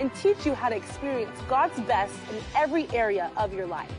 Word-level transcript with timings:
and 0.00 0.12
teach 0.14 0.44
you 0.44 0.54
how 0.54 0.68
to 0.68 0.76
experience 0.76 1.38
God's 1.48 1.78
best 1.80 2.14
in 2.30 2.38
every 2.56 2.88
area 2.90 3.30
of 3.36 3.52
your 3.52 3.66
life. 3.66 3.92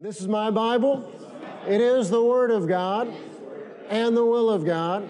This 0.00 0.20
is 0.20 0.28
my 0.28 0.50
Bible. 0.50 1.12
It 1.68 1.80
is 1.80 2.08
the 2.08 2.22
Word 2.22 2.50
of 2.50 2.66
God 2.66 3.12
and 3.88 4.16
the 4.16 4.24
will 4.24 4.48
of 4.48 4.64
God 4.64 5.08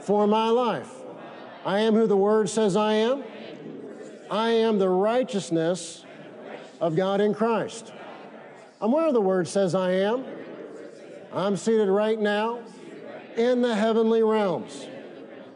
for 0.00 0.26
my 0.26 0.48
life. 0.48 0.90
I 1.64 1.80
am 1.80 1.94
who 1.94 2.06
the 2.06 2.16
Word 2.16 2.48
says 2.48 2.76
I 2.76 2.94
am. 2.94 3.24
I 4.30 4.50
am 4.50 4.78
the 4.78 4.88
righteousness 4.88 6.04
of 6.80 6.94
God 6.94 7.20
in 7.20 7.32
Christ. 7.32 7.92
I'm 8.80 8.92
where 8.92 9.12
the 9.12 9.20
Word 9.20 9.48
says 9.48 9.74
I 9.74 9.92
am. 9.92 10.24
I'm 11.32 11.56
seated 11.56 11.88
right 11.88 12.18
now 12.18 12.60
in 13.36 13.62
the 13.62 13.74
heavenly 13.74 14.22
realms, 14.22 14.86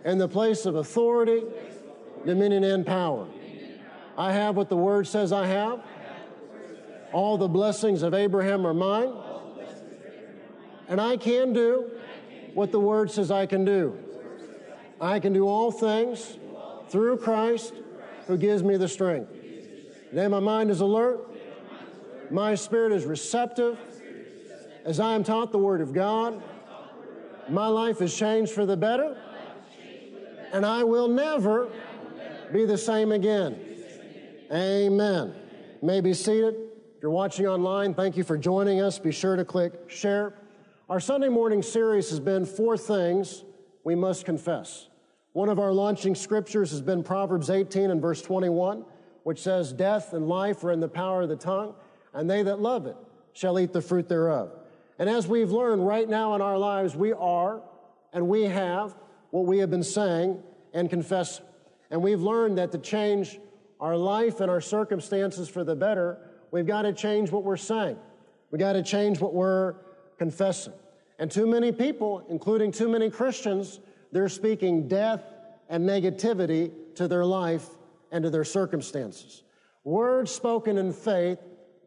in 0.04 0.18
the 0.18 0.28
place 0.28 0.66
of 0.66 0.76
authority, 0.76 1.42
dominion, 2.24 2.64
and 2.64 2.86
power. 2.86 3.26
I 4.16 4.32
have 4.32 4.56
what 4.56 4.68
the 4.68 4.76
Word 4.76 5.06
says 5.06 5.32
I 5.32 5.46
have. 5.46 5.82
All 7.12 7.36
the 7.36 7.48
blessings 7.48 8.02
of 8.02 8.14
Abraham 8.14 8.66
are 8.66 8.74
mine. 8.74 9.12
And 10.88 11.00
I 11.00 11.16
can 11.16 11.52
do 11.52 11.90
what 12.54 12.72
the 12.72 12.80
Word 12.80 13.10
says 13.10 13.30
I 13.30 13.46
can 13.46 13.64
do. 13.64 13.98
I 15.00 15.18
can 15.18 15.32
do 15.32 15.48
all 15.48 15.72
things 15.72 16.38
through 16.88 17.18
Christ 17.18 17.74
who 18.26 18.36
gives 18.36 18.62
me 18.62 18.76
the 18.76 18.88
strength. 18.88 19.32
Today 20.10 20.28
my 20.28 20.40
mind 20.40 20.70
is 20.70 20.80
alert. 20.80 21.20
My 22.30 22.54
spirit 22.54 22.92
is 22.92 23.04
receptive. 23.04 23.78
As 24.84 25.00
I 25.00 25.14
am 25.14 25.24
taught 25.24 25.52
the 25.52 25.58
Word 25.58 25.80
of 25.80 25.92
God, 25.92 26.42
my 27.48 27.66
life 27.66 28.00
is 28.00 28.16
changed 28.16 28.52
for 28.52 28.66
the 28.66 28.76
better, 28.76 29.16
and 30.52 30.64
I 30.64 30.84
will 30.84 31.08
never 31.08 31.68
be 32.52 32.66
the 32.66 32.76
same 32.76 33.12
again. 33.12 33.58
Amen. 34.52 35.34
You 35.80 35.86
may 35.86 36.00
be 36.02 36.12
seated. 36.12 36.54
If 36.96 37.02
you're 37.02 37.10
watching 37.10 37.46
online, 37.46 37.94
thank 37.94 38.16
you 38.16 38.24
for 38.24 38.36
joining 38.36 38.82
us. 38.82 38.98
Be 38.98 39.10
sure 39.10 39.36
to 39.36 39.44
click 39.44 39.72
share. 39.88 40.34
Our 40.90 41.00
Sunday 41.00 41.30
morning 41.30 41.62
series 41.62 42.10
has 42.10 42.20
been 42.20 42.44
Four 42.44 42.76
Things 42.76 43.44
We 43.84 43.94
Must 43.94 44.26
Confess. 44.26 44.88
One 45.32 45.48
of 45.48 45.58
our 45.58 45.72
launching 45.72 46.14
scriptures 46.14 46.70
has 46.72 46.82
been 46.82 47.02
Proverbs 47.02 47.48
18 47.48 47.90
and 47.90 48.02
verse 48.02 48.20
21, 48.20 48.84
which 49.22 49.40
says, 49.40 49.72
Death 49.72 50.12
and 50.12 50.28
life 50.28 50.62
are 50.62 50.72
in 50.72 50.80
the 50.80 50.88
power 50.88 51.22
of 51.22 51.30
the 51.30 51.36
tongue, 51.36 51.74
and 52.12 52.28
they 52.28 52.42
that 52.42 52.60
love 52.60 52.86
it 52.86 52.96
shall 53.32 53.58
eat 53.58 53.72
the 53.72 53.80
fruit 53.80 54.10
thereof. 54.10 54.52
And 54.98 55.08
as 55.08 55.26
we've 55.26 55.50
learned 55.50 55.86
right 55.86 56.08
now 56.08 56.34
in 56.34 56.42
our 56.42 56.58
lives, 56.58 56.94
we 56.94 57.14
are 57.14 57.62
and 58.12 58.28
we 58.28 58.42
have 58.42 58.94
what 59.30 59.46
we 59.46 59.58
have 59.58 59.70
been 59.70 59.82
saying 59.82 60.42
and 60.74 60.90
confessing. 60.90 61.46
And 61.92 62.02
we've 62.02 62.22
learned 62.22 62.56
that 62.58 62.72
to 62.72 62.78
change 62.78 63.38
our 63.78 63.96
life 63.96 64.40
and 64.40 64.50
our 64.50 64.62
circumstances 64.62 65.48
for 65.48 65.62
the 65.62 65.76
better, 65.76 66.18
we've 66.50 66.66
got 66.66 66.82
to 66.82 66.92
change 66.94 67.30
what 67.30 67.44
we're 67.44 67.58
saying. 67.58 67.98
We've 68.50 68.58
got 68.58 68.72
to 68.72 68.82
change 68.82 69.20
what 69.20 69.34
we're 69.34 69.74
confessing. 70.18 70.72
And 71.18 71.30
too 71.30 71.46
many 71.46 71.70
people, 71.70 72.24
including 72.30 72.72
too 72.72 72.88
many 72.88 73.10
Christians, 73.10 73.78
they're 74.10 74.30
speaking 74.30 74.88
death 74.88 75.22
and 75.68 75.86
negativity 75.86 76.72
to 76.94 77.06
their 77.06 77.26
life 77.26 77.68
and 78.10 78.24
to 78.24 78.30
their 78.30 78.44
circumstances. 78.44 79.42
Words 79.84 80.30
spoken 80.30 80.78
in 80.78 80.94
faith 80.94 81.38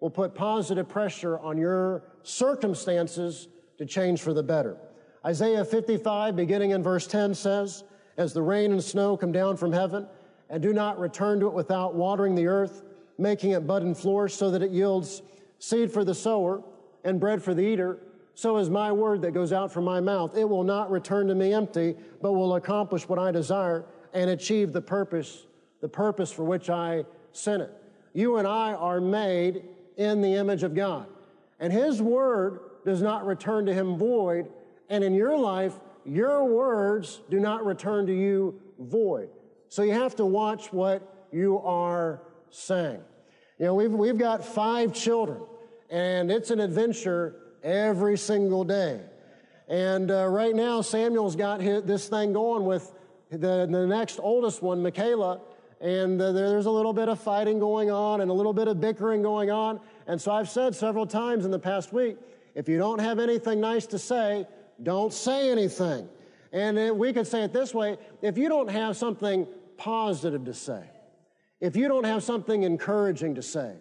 will 0.01 0.11
put 0.11 0.35
positive 0.35 0.87
pressure 0.87 1.39
on 1.39 1.57
your 1.57 2.03
circumstances 2.21 3.47
to 3.79 3.85
change 3.87 4.21
for 4.21 4.33
the 4.33 4.43
better. 4.43 4.77
Isaiah 5.25 5.65
55, 5.65 6.35
beginning 6.35 6.71
in 6.71 6.83
verse 6.83 7.07
10, 7.07 7.33
says, 7.33 7.83
As 8.17 8.33
the 8.33 8.41
rain 8.41 8.71
and 8.71 8.83
snow 8.83 9.17
come 9.17 9.31
down 9.31 9.57
from 9.57 9.71
heaven, 9.71 10.07
and 10.49 10.61
do 10.61 10.73
not 10.73 10.99
return 10.99 11.39
to 11.39 11.47
it 11.47 11.53
without 11.53 11.95
watering 11.95 12.35
the 12.35 12.47
earth, 12.47 12.83
making 13.17 13.51
it 13.51 13.65
bud 13.65 13.83
and 13.83 13.97
flourish, 13.97 14.33
so 14.33 14.51
that 14.51 14.61
it 14.61 14.71
yields 14.71 15.21
seed 15.59 15.91
for 15.91 16.03
the 16.03 16.13
sower 16.13 16.61
and 17.03 17.19
bread 17.19 17.41
for 17.41 17.53
the 17.53 17.61
eater, 17.61 17.99
so 18.35 18.57
is 18.57 18.69
my 18.69 18.91
word 18.91 19.21
that 19.21 19.31
goes 19.31 19.53
out 19.53 19.71
from 19.71 19.85
my 19.85 20.01
mouth. 20.01 20.37
It 20.37 20.47
will 20.47 20.63
not 20.63 20.91
return 20.91 21.27
to 21.27 21.35
me 21.35 21.53
empty, 21.53 21.95
but 22.21 22.33
will 22.33 22.55
accomplish 22.55 23.07
what 23.07 23.17
I 23.17 23.31
desire 23.31 23.85
and 24.13 24.29
achieve 24.29 24.73
the 24.73 24.81
purpose, 24.81 25.45
the 25.79 25.87
purpose 25.87 26.31
for 26.31 26.43
which 26.43 26.69
I 26.69 27.05
sent 27.31 27.63
it. 27.63 27.71
You 28.13 28.37
and 28.37 28.47
I 28.47 28.73
are 28.73 28.99
made 28.99 29.63
in 29.95 30.21
the 30.21 30.35
image 30.35 30.63
of 30.63 30.75
God. 30.75 31.07
And 31.61 31.71
His 31.71 32.01
word 32.01 32.59
does 32.85 33.01
not 33.01 33.25
return 33.25 33.65
to 33.67 33.73
Him 33.73 33.97
void. 33.97 34.49
And 34.89 35.03
in 35.03 35.13
your 35.13 35.37
life, 35.37 35.73
your 36.05 36.45
words 36.45 37.21
do 37.29 37.39
not 37.39 37.65
return 37.65 38.07
to 38.07 38.13
you 38.13 38.59
void. 38.79 39.29
So 39.69 39.83
you 39.83 39.93
have 39.93 40.15
to 40.17 40.25
watch 40.25 40.71
what 40.71 41.27
you 41.31 41.59
are 41.59 42.21
saying. 42.49 43.01
You 43.59 43.65
know, 43.65 43.73
we've, 43.73 43.91
we've 43.91 44.17
got 44.17 44.45
five 44.45 44.93
children, 44.93 45.41
and 45.89 46.31
it's 46.31 46.51
an 46.51 46.59
adventure 46.59 47.35
every 47.63 48.17
single 48.17 48.63
day. 48.63 49.01
And 49.67 50.11
uh, 50.11 50.27
right 50.27 50.55
now, 50.55 50.81
Samuel's 50.81 51.35
got 51.35 51.61
his, 51.61 51.83
this 51.83 52.07
thing 52.07 52.33
going 52.33 52.65
with 52.65 52.91
the, 53.31 53.67
the 53.69 53.87
next 53.87 54.19
oldest 54.21 54.61
one, 54.61 54.83
Michaela, 54.83 55.41
and 55.81 56.21
uh, 56.21 56.31
there's 56.31 56.67
a 56.67 56.71
little 56.71 56.93
bit 56.93 57.09
of 57.09 57.19
fighting 57.19 57.59
going 57.59 57.91
on 57.91 58.21
and 58.21 58.29
a 58.29 58.33
little 58.33 58.53
bit 58.53 58.67
of 58.67 58.79
bickering 58.79 59.21
going 59.21 59.49
on. 59.49 59.79
And 60.07 60.21
so 60.21 60.31
I've 60.31 60.49
said 60.49 60.75
several 60.75 61.05
times 61.05 61.45
in 61.45 61.51
the 61.51 61.59
past 61.59 61.91
week 61.91 62.17
if 62.53 62.69
you 62.69 62.77
don't 62.77 62.99
have 62.99 63.19
anything 63.19 63.59
nice 63.59 63.85
to 63.87 63.99
say, 63.99 64.47
don't 64.81 65.13
say 65.13 65.49
anything. 65.49 66.07
And 66.51 66.97
we 66.97 67.11
could 67.11 67.27
say 67.27 67.43
it 67.43 67.53
this 67.53 67.73
way 67.73 67.97
if 68.21 68.37
you 68.37 68.49
don't 68.49 68.69
have 68.69 68.95
something 68.95 69.47
positive 69.77 70.45
to 70.45 70.53
say, 70.53 70.83
if 71.59 71.75
you 71.75 71.87
don't 71.87 72.05
have 72.05 72.23
something 72.23 72.63
encouraging 72.63 73.35
to 73.35 73.41
say, 73.41 73.75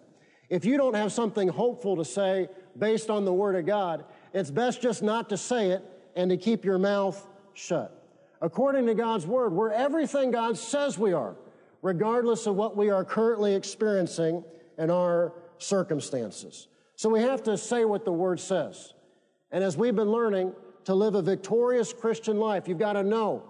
if 0.49 0.65
you 0.65 0.77
don't 0.77 0.93
have 0.93 1.11
something 1.11 1.47
hopeful 1.47 1.95
to 1.95 2.05
say 2.05 2.49
based 2.77 3.09
on 3.09 3.25
the 3.25 3.33
Word 3.33 3.55
of 3.55 3.65
God, 3.65 4.05
it's 4.33 4.51
best 4.51 4.81
just 4.81 5.01
not 5.01 5.29
to 5.29 5.37
say 5.37 5.69
it 5.69 5.83
and 6.15 6.29
to 6.29 6.37
keep 6.37 6.65
your 6.65 6.77
mouth 6.77 7.27
shut. 7.53 7.91
According 8.41 8.85
to 8.87 8.93
God's 8.93 9.25
Word, 9.25 9.53
we're 9.53 9.71
everything 9.71 10.31
God 10.31 10.57
says 10.57 10.97
we 10.97 11.13
are 11.13 11.35
regardless 11.81 12.47
of 12.47 12.55
what 12.55 12.75
we 12.75 12.89
are 12.89 13.05
currently 13.05 13.53
experiencing 13.53 14.43
in 14.77 14.89
our 14.89 15.33
circumstances. 15.59 16.67
So 16.95 17.09
we 17.09 17.21
have 17.21 17.43
to 17.43 17.57
say 17.57 17.85
what 17.85 18.05
the 18.05 18.11
Word 18.11 18.39
says. 18.39 18.93
And 19.51 19.63
as 19.63 19.77
we've 19.77 19.95
been 19.95 20.11
learning 20.11 20.53
to 20.85 20.95
live 20.95 21.15
a 21.15 21.21
victorious 21.21 21.93
Christian 21.93 22.39
life, 22.39 22.67
you've 22.67 22.79
got 22.79 22.93
to 22.93 23.03
know 23.03 23.43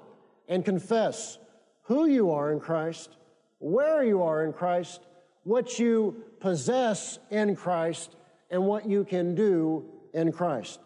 and 0.47 0.65
confess 0.65 1.37
who 1.83 2.05
you 2.07 2.31
are 2.31 2.51
in 2.51 2.59
Christ, 2.59 3.17
where 3.59 4.03
you 4.03 4.21
are 4.23 4.43
in 4.43 4.53
Christ, 4.53 5.05
what 5.43 5.79
you 5.79 6.23
possess 6.39 7.19
in 7.29 7.55
Christ, 7.55 8.15
and 8.49 8.65
what 8.65 8.87
you 8.87 9.03
can 9.03 9.35
do 9.35 9.85
in 10.13 10.31
Christ. 10.31 10.79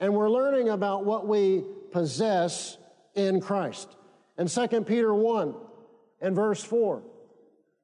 And 0.00 0.14
we're 0.14 0.30
learning 0.30 0.68
about 0.68 1.04
what 1.04 1.26
we 1.26 1.64
possess 1.90 2.78
in 3.14 3.40
Christ. 3.40 3.96
In 4.38 4.46
2 4.48 4.82
Peter 4.82 5.14
1, 5.14 5.54
and 6.20 6.34
verse 6.34 6.62
4. 6.62 7.02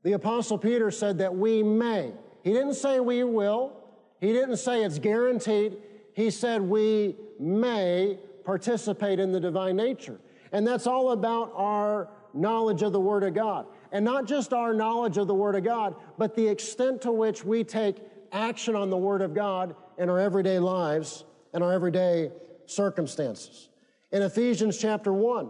The 0.02 0.12
Apostle 0.12 0.58
Peter 0.58 0.90
said 0.90 1.18
that 1.18 1.34
we 1.34 1.62
may. 1.62 2.12
He 2.42 2.52
didn't 2.52 2.74
say 2.74 3.00
we 3.00 3.22
will, 3.24 3.72
he 4.20 4.32
didn't 4.32 4.56
say 4.56 4.84
it's 4.84 4.98
guaranteed. 4.98 5.76
He 6.14 6.30
said 6.30 6.62
we 6.62 7.16
may 7.38 8.18
participate 8.44 9.18
in 9.18 9.32
the 9.32 9.40
divine 9.40 9.76
nature. 9.76 10.20
And 10.52 10.66
that's 10.66 10.86
all 10.86 11.12
about 11.12 11.52
our 11.54 12.08
knowledge 12.34 12.82
of 12.82 12.92
the 12.92 13.00
Word 13.00 13.22
of 13.24 13.34
God. 13.34 13.66
And 13.90 14.04
not 14.04 14.26
just 14.26 14.52
our 14.52 14.74
knowledge 14.74 15.16
of 15.16 15.26
the 15.26 15.34
Word 15.34 15.54
of 15.54 15.64
God, 15.64 15.94
but 16.18 16.34
the 16.34 16.46
extent 16.46 17.02
to 17.02 17.12
which 17.12 17.44
we 17.44 17.64
take 17.64 17.96
action 18.32 18.74
on 18.74 18.90
the 18.90 18.96
Word 18.96 19.22
of 19.22 19.34
God 19.34 19.74
in 19.98 20.08
our 20.08 20.18
everyday 20.18 20.58
lives 20.58 21.24
and 21.52 21.62
our 21.62 21.72
everyday 21.72 22.30
circumstances. 22.66 23.68
In 24.10 24.22
Ephesians 24.22 24.78
chapter 24.78 25.12
1 25.12 25.48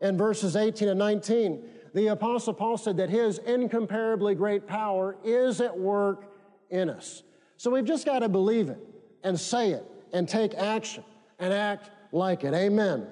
and 0.00 0.18
verses 0.18 0.56
18 0.56 0.88
and 0.88 0.98
19, 0.98 1.64
the 1.94 2.08
Apostle 2.08 2.54
Paul 2.54 2.76
said 2.76 2.96
that 2.96 3.10
his 3.10 3.38
incomparably 3.38 4.34
great 4.34 4.66
power 4.66 5.16
is 5.24 5.60
at 5.60 5.76
work 5.76 6.32
in 6.70 6.90
us. 6.90 7.22
So 7.56 7.70
we've 7.70 7.84
just 7.84 8.04
got 8.04 8.20
to 8.20 8.28
believe 8.28 8.68
it 8.68 8.78
and 9.22 9.38
say 9.38 9.70
it 9.70 9.84
and 10.14 10.26
take 10.26 10.54
action 10.54 11.04
and 11.38 11.52
act 11.52 11.90
like 12.12 12.44
it. 12.44 12.54
Amen. 12.54 13.06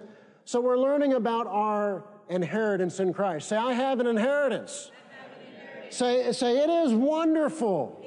So 0.44 0.60
we're 0.60 0.78
learning 0.78 1.12
about 1.12 1.46
our 1.46 2.04
inheritance 2.30 3.00
in 3.00 3.12
Christ. 3.12 3.48
Say, 3.48 3.56
I 3.56 3.74
have 3.74 4.00
an 4.00 4.06
inheritance. 4.06 4.90
Say, 5.90 6.32
say, 6.32 6.58
it 6.58 6.70
is 6.70 6.94
wonderful. 6.94 8.02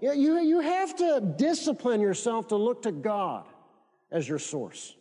Yeah, 0.00 0.12
you, 0.12 0.38
you 0.38 0.60
have 0.60 0.94
to 0.96 1.34
discipline 1.36 2.00
yourself 2.00 2.46
to 2.48 2.56
look 2.56 2.82
to 2.82 2.92
God 2.92 3.46
as 4.12 4.28
your 4.28 4.38
source. 4.38 4.94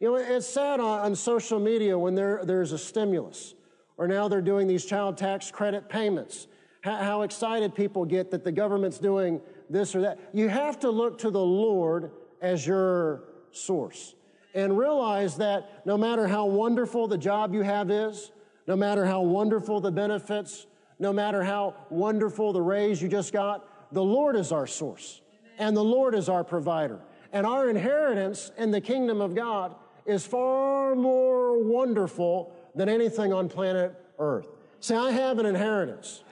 You 0.00 0.08
know, 0.08 0.16
it's 0.16 0.48
sad 0.48 0.80
on, 0.80 1.00
on 1.00 1.14
social 1.14 1.60
media 1.60 1.96
when 1.96 2.16
there, 2.16 2.40
there's 2.44 2.72
a 2.72 2.78
stimulus, 2.78 3.54
or 3.96 4.08
now 4.08 4.26
they're 4.26 4.40
doing 4.40 4.66
these 4.66 4.84
child 4.84 5.16
tax 5.18 5.50
credit 5.52 5.88
payments. 5.88 6.48
How, 6.80 6.96
how 6.96 7.22
excited 7.22 7.74
people 7.74 8.04
get 8.04 8.30
that 8.32 8.42
the 8.42 8.50
government's 8.50 8.98
doing 8.98 9.40
this 9.68 9.94
or 9.94 10.00
that. 10.00 10.18
You 10.32 10.48
have 10.48 10.80
to 10.80 10.90
look 10.90 11.18
to 11.18 11.30
the 11.30 11.44
Lord 11.44 12.10
as 12.40 12.66
your 12.66 13.24
source 13.52 14.14
and 14.54 14.76
realize 14.76 15.36
that 15.36 15.86
no 15.86 15.96
matter 15.96 16.26
how 16.26 16.46
wonderful 16.46 17.06
the 17.06 17.18
job 17.18 17.54
you 17.54 17.62
have 17.62 17.90
is, 17.90 18.32
no 18.66 18.76
matter 18.76 19.04
how 19.04 19.20
wonderful 19.20 19.80
the 19.80 19.90
benefits, 19.90 20.66
no 20.98 21.12
matter 21.12 21.42
how 21.42 21.74
wonderful 21.88 22.52
the 22.52 22.60
raise 22.60 23.00
you 23.00 23.08
just 23.08 23.32
got, 23.32 23.92
the 23.92 24.02
Lord 24.02 24.36
is 24.36 24.52
our 24.52 24.66
source 24.66 25.20
and 25.58 25.76
the 25.76 25.84
Lord 25.84 26.14
is 26.14 26.28
our 26.28 26.44
provider. 26.44 27.00
And 27.32 27.46
our 27.46 27.70
inheritance 27.70 28.50
in 28.58 28.70
the 28.70 28.80
kingdom 28.80 29.20
of 29.20 29.34
God 29.34 29.74
is 30.04 30.26
far 30.26 30.96
more 30.96 31.62
wonderful 31.62 32.52
than 32.74 32.88
anything 32.88 33.32
on 33.32 33.48
planet 33.48 33.94
Earth. 34.18 34.48
Say, 34.80 34.96
I 34.96 35.10
have 35.12 35.38
an 35.38 35.46
inheritance. 35.46 36.24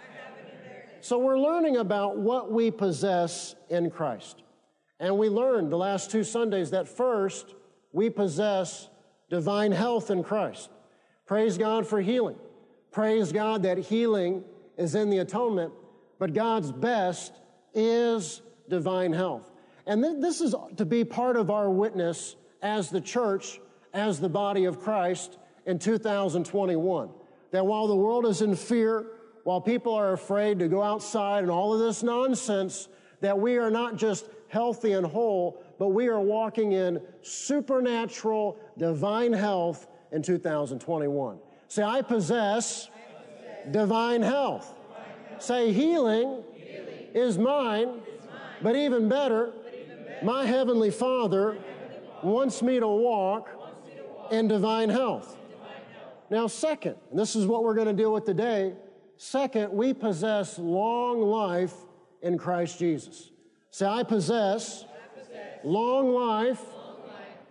So 1.01 1.19
we're 1.19 1.39
learning 1.39 1.77
about 1.77 2.19
what 2.19 2.51
we 2.51 2.71
possess 2.71 3.55
in 3.71 3.91
Christ. 3.91 4.43
And 5.01 5.17
we 5.19 5.29
learned 5.29 5.71
the 5.71 5.77
last 5.77 6.11
two 6.11 6.25
Sundays 6.25 6.71
that 6.71 6.89
first, 6.89 7.55
we 7.93 8.11
possess 8.11 8.89
divine 9.31 9.73
health 9.73 10.11
in 10.11 10.23
Christ. 10.23 10.71
Praise 11.27 11.59
God 11.59 11.87
for 11.87 12.01
healing. 12.01 12.37
Praise 12.91 13.33
God 13.33 13.63
that 13.63 13.79
healing 13.79 14.45
is 14.77 14.95
in 14.95 15.11
the 15.11 15.19
atonement, 15.19 15.73
but 16.19 16.33
God's 16.33 16.73
best 16.73 17.33
is 17.75 18.43
divine 18.69 19.13
health. 19.13 19.51
And 19.87 20.03
th- 20.03 20.21
this 20.21 20.41
is 20.41 20.55
to 20.77 20.85
be 20.85 21.05
part 21.05 21.37
of 21.37 21.51
our 21.51 21.71
witness 21.71 22.37
as 22.63 22.91
the 22.91 23.01
church, 23.01 23.61
as 23.93 24.21
the 24.21 24.29
body 24.29 24.65
of 24.65 24.81
Christ 24.81 25.39
in 25.67 25.79
2021. 25.79 27.11
That 27.51 27.67
while 27.67 27.87
the 27.87 27.97
world 27.97 28.27
is 28.27 28.43
in 28.43 28.57
fear, 28.57 29.07
while 29.45 29.61
people 29.61 29.95
are 29.95 30.13
afraid 30.13 30.59
to 30.59 30.69
go 30.69 30.83
outside 30.83 31.43
and 31.43 31.51
all 31.51 31.73
of 31.73 31.81
this 31.81 32.03
nonsense, 32.03 32.89
that 33.21 33.39
we 33.39 33.57
are 33.57 33.71
not 33.71 33.97
just 33.97 34.29
healthy 34.49 34.93
and 34.93 35.07
whole, 35.07 35.63
but 35.79 35.89
we 35.89 36.09
are 36.09 36.21
walking 36.21 36.73
in 36.73 37.01
supernatural 37.23 38.59
divine 38.77 39.33
health 39.33 39.87
in 40.13 40.23
2021. 40.23 41.39
Say, 41.69 41.83
I 41.83 42.03
possess, 42.03 42.89
divine 43.71 44.23
health. 44.23 44.75
Say, 45.39 45.73
healing, 45.73 46.43
is 47.15 47.39
mine, 47.39 48.01
but 48.63 48.77
even 48.77 49.09
better, 49.09 49.53
my 50.23 50.45
heavenly 50.45 50.91
Father 50.91 51.59
wants 52.23 52.63
me 52.63 52.81
to 52.81 52.89
walk 52.89 53.49
in 54.31 54.49
divine 54.49 54.89
health. 54.89 55.37
Now, 56.31 56.47
second, 56.47 56.97
and 57.11 57.19
this 57.19 57.37
is 57.37 57.47
what 57.47 57.65
we're 57.65 57.75
going 57.75 57.87
to 57.87 57.93
deal 57.93 58.13
with 58.13 58.25
today. 58.25 58.75
Second, 59.17 59.73
we 59.73 59.95
possess 59.95 60.59
long 60.59 61.21
life 61.23 61.75
in 62.23 62.37
Christ 62.37 62.79
Jesus. 62.79 63.31
Say, 63.79 63.87
I 63.87 64.03
possess, 64.03 64.85
long, 65.63 66.13
life 66.13 66.61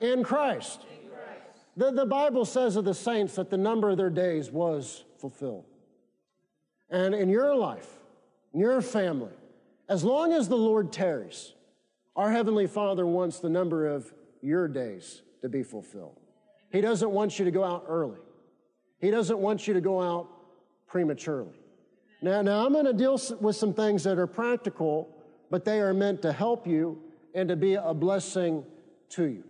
in 0.02 0.26
Christ. 0.26 0.82
The, 1.78 1.90
the 1.92 2.06
Bible 2.06 2.44
says 2.44 2.76
of 2.76 2.84
the 2.84 2.94
saints 2.94 3.36
that 3.36 3.50
the 3.50 3.56
number 3.56 3.90
of 3.90 3.96
their 3.96 4.10
days 4.10 4.52
was 4.52 5.06
fulfilled. 5.20 5.64
And 6.90 7.16
in 7.16 7.30
your 7.30 7.56
life, 7.56 7.88
in 8.54 8.60
your 8.60 8.82
family, 8.82 9.32
as 9.88 10.04
long 10.04 10.34
as 10.34 10.50
the 10.50 10.58
Lord 10.58 10.92
tarries, 10.92 11.54
our 12.14 12.30
Heavenly 12.30 12.68
Father 12.68 13.08
wants 13.08 13.40
the 13.40 13.50
number 13.50 13.88
of 13.88 14.14
your 14.42 14.68
days 14.68 15.22
to 15.44 15.48
be 15.48 15.64
fulfilled. 15.64 16.20
He 16.74 16.82
doesn't 16.82 17.12
want 17.12 17.40
you 17.40 17.46
to 17.46 17.52
go 17.52 17.64
out 17.64 17.86
early. 17.88 18.20
He 19.00 19.12
doesn't 19.12 19.40
want 19.40 19.66
you 19.66 19.74
to 19.76 19.82
go 19.82 20.02
out 20.02 20.28
prematurely. 20.88 21.56
Now, 22.22 22.42
now 22.42 22.66
I'm 22.66 22.74
going 22.74 22.84
to 22.84 22.92
deal 22.92 23.18
with 23.40 23.56
some 23.56 23.74
things 23.74 24.04
that 24.04 24.20
are 24.20 24.28
practical, 24.28 25.14
but 25.50 25.66
they 25.66 25.80
are 25.80 25.94
meant 25.94 26.22
to 26.22 26.32
help 26.32 26.68
you 26.68 27.00
and 27.34 27.50
to 27.50 27.56
be 27.56 27.76
a 27.76 27.94
blessing 27.94 28.64
to 29.10 29.26
you. 29.26 29.44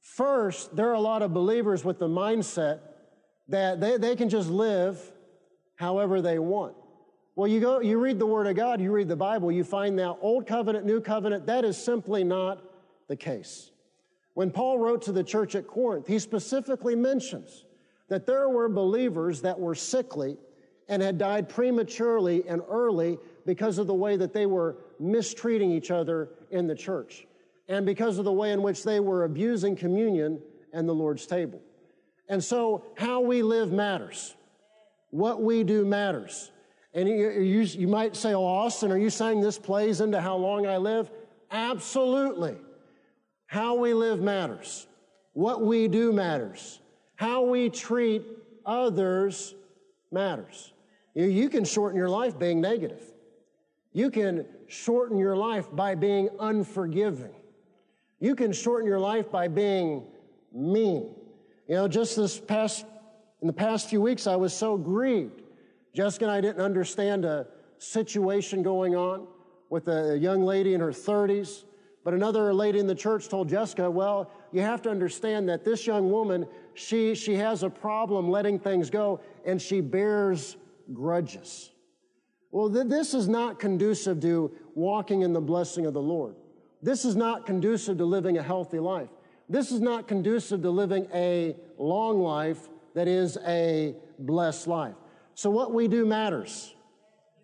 First, 0.00 0.76
there 0.76 0.90
are 0.90 0.94
a 0.94 1.00
lot 1.00 1.22
of 1.22 1.32
believers 1.32 1.84
with 1.84 1.98
the 1.98 2.08
mindset 2.08 2.80
that 3.48 3.80
they, 3.80 3.96
they 3.96 4.16
can 4.16 4.28
just 4.28 4.50
live 4.50 5.00
however 5.76 6.20
they 6.20 6.38
want. 6.38 6.74
Well, 7.36 7.48
you 7.48 7.60
go, 7.60 7.80
you 7.80 7.98
read 7.98 8.18
the 8.18 8.26
Word 8.26 8.46
of 8.46 8.54
God, 8.54 8.80
you 8.80 8.92
read 8.92 9.08
the 9.08 9.16
Bible, 9.16 9.50
you 9.50 9.64
find 9.64 9.98
that 9.98 10.16
Old 10.20 10.46
Covenant, 10.46 10.86
New 10.86 11.00
Covenant, 11.00 11.46
that 11.46 11.64
is 11.64 11.76
simply 11.76 12.22
not 12.22 12.62
the 13.08 13.16
case. 13.16 13.70
When 14.34 14.50
Paul 14.50 14.78
wrote 14.78 15.02
to 15.02 15.12
the 15.12 15.24
church 15.24 15.54
at 15.54 15.66
Corinth, 15.66 16.06
he 16.06 16.18
specifically 16.18 16.94
mentions 16.94 17.64
that 18.08 18.26
there 18.26 18.48
were 18.48 18.68
believers 18.68 19.40
that 19.42 19.58
were 19.58 19.74
sickly 19.74 20.36
and 20.88 21.02
had 21.02 21.18
died 21.18 21.48
prematurely 21.48 22.46
and 22.46 22.62
early 22.68 23.18
because 23.46 23.78
of 23.78 23.86
the 23.86 23.94
way 23.94 24.16
that 24.16 24.32
they 24.32 24.46
were 24.46 24.76
mistreating 24.98 25.70
each 25.70 25.90
other 25.90 26.30
in 26.50 26.66
the 26.66 26.74
church 26.74 27.26
and 27.68 27.86
because 27.86 28.18
of 28.18 28.24
the 28.24 28.32
way 28.32 28.52
in 28.52 28.62
which 28.62 28.84
they 28.84 29.00
were 29.00 29.24
abusing 29.24 29.76
communion 29.76 30.40
and 30.72 30.88
the 30.88 30.92
Lord's 30.92 31.26
table. 31.26 31.60
And 32.28 32.42
so, 32.42 32.84
how 32.96 33.20
we 33.20 33.42
live 33.42 33.72
matters. 33.72 34.34
What 35.10 35.42
we 35.42 35.62
do 35.62 35.84
matters. 35.84 36.50
And 36.94 37.08
you, 37.08 37.30
you, 37.30 37.60
you 37.62 37.88
might 37.88 38.16
say, 38.16 38.34
Oh, 38.34 38.44
Austin, 38.44 38.90
are 38.90 38.98
you 38.98 39.10
saying 39.10 39.40
this 39.40 39.58
plays 39.58 40.00
into 40.00 40.20
how 40.20 40.36
long 40.36 40.66
I 40.66 40.76
live? 40.78 41.10
Absolutely. 41.50 42.56
How 43.46 43.74
we 43.74 43.94
live 43.94 44.20
matters. 44.20 44.86
What 45.34 45.62
we 45.62 45.88
do 45.88 46.12
matters. 46.12 46.80
How 47.16 47.42
we 47.42 47.68
treat 47.68 48.24
others 48.64 49.54
matters. 50.10 50.72
You, 51.14 51.26
you 51.26 51.48
can 51.48 51.64
shorten 51.64 51.96
your 51.96 52.08
life 52.08 52.38
being 52.38 52.60
negative. 52.60 53.02
You 53.94 54.10
can 54.10 54.44
shorten 54.66 55.16
your 55.16 55.36
life 55.36 55.68
by 55.72 55.94
being 55.94 56.28
unforgiving. 56.38 57.34
You 58.20 58.34
can 58.34 58.52
shorten 58.52 58.86
your 58.86 59.00
life 59.00 59.30
by 59.30 59.48
being 59.48 60.04
mean. 60.52 61.14
You 61.68 61.76
know, 61.76 61.88
just 61.88 62.16
this 62.16 62.38
past, 62.38 62.84
in 63.40 63.46
the 63.46 63.52
past 63.52 63.88
few 63.88 64.02
weeks, 64.02 64.26
I 64.26 64.36
was 64.36 64.52
so 64.52 64.76
grieved 64.76 65.40
Jessica 65.94 66.24
and 66.24 66.32
I 66.32 66.40
didn't 66.40 66.60
understand 66.60 67.24
a 67.24 67.46
situation 67.78 68.62
going 68.62 68.96
on 68.96 69.28
with 69.70 69.86
a 69.88 70.18
young 70.18 70.44
lady 70.44 70.74
in 70.74 70.80
her 70.80 70.90
30s. 70.90 71.64
But 72.02 72.14
another 72.14 72.52
lady 72.52 72.80
in 72.80 72.86
the 72.86 72.94
church 72.94 73.28
told 73.28 73.48
Jessica, 73.48 73.90
well, 73.90 74.30
you 74.52 74.60
have 74.60 74.82
to 74.82 74.90
understand 74.90 75.48
that 75.48 75.64
this 75.64 75.86
young 75.86 76.10
woman, 76.10 76.46
she, 76.74 77.14
she 77.14 77.34
has 77.36 77.62
a 77.62 77.70
problem 77.70 78.28
letting 78.28 78.58
things 78.58 78.90
go 78.90 79.20
and 79.46 79.62
she 79.62 79.80
bears 79.80 80.56
grudges. 80.92 81.70
Well, 82.54 82.70
th- 82.70 82.86
this 82.86 83.14
is 83.14 83.28
not 83.28 83.58
conducive 83.58 84.20
to 84.20 84.52
walking 84.76 85.22
in 85.22 85.32
the 85.32 85.40
blessing 85.40 85.86
of 85.86 85.92
the 85.92 86.00
Lord. 86.00 86.36
This 86.80 87.04
is 87.04 87.16
not 87.16 87.46
conducive 87.46 87.98
to 87.98 88.04
living 88.04 88.38
a 88.38 88.44
healthy 88.44 88.78
life. 88.78 89.08
This 89.48 89.72
is 89.72 89.80
not 89.80 90.06
conducive 90.06 90.62
to 90.62 90.70
living 90.70 91.08
a 91.12 91.56
long 91.78 92.20
life 92.20 92.68
that 92.94 93.08
is 93.08 93.36
a 93.44 93.96
blessed 94.20 94.68
life. 94.68 94.94
So 95.34 95.50
what 95.50 95.74
we 95.74 95.88
do 95.88 96.06
matters. 96.06 96.72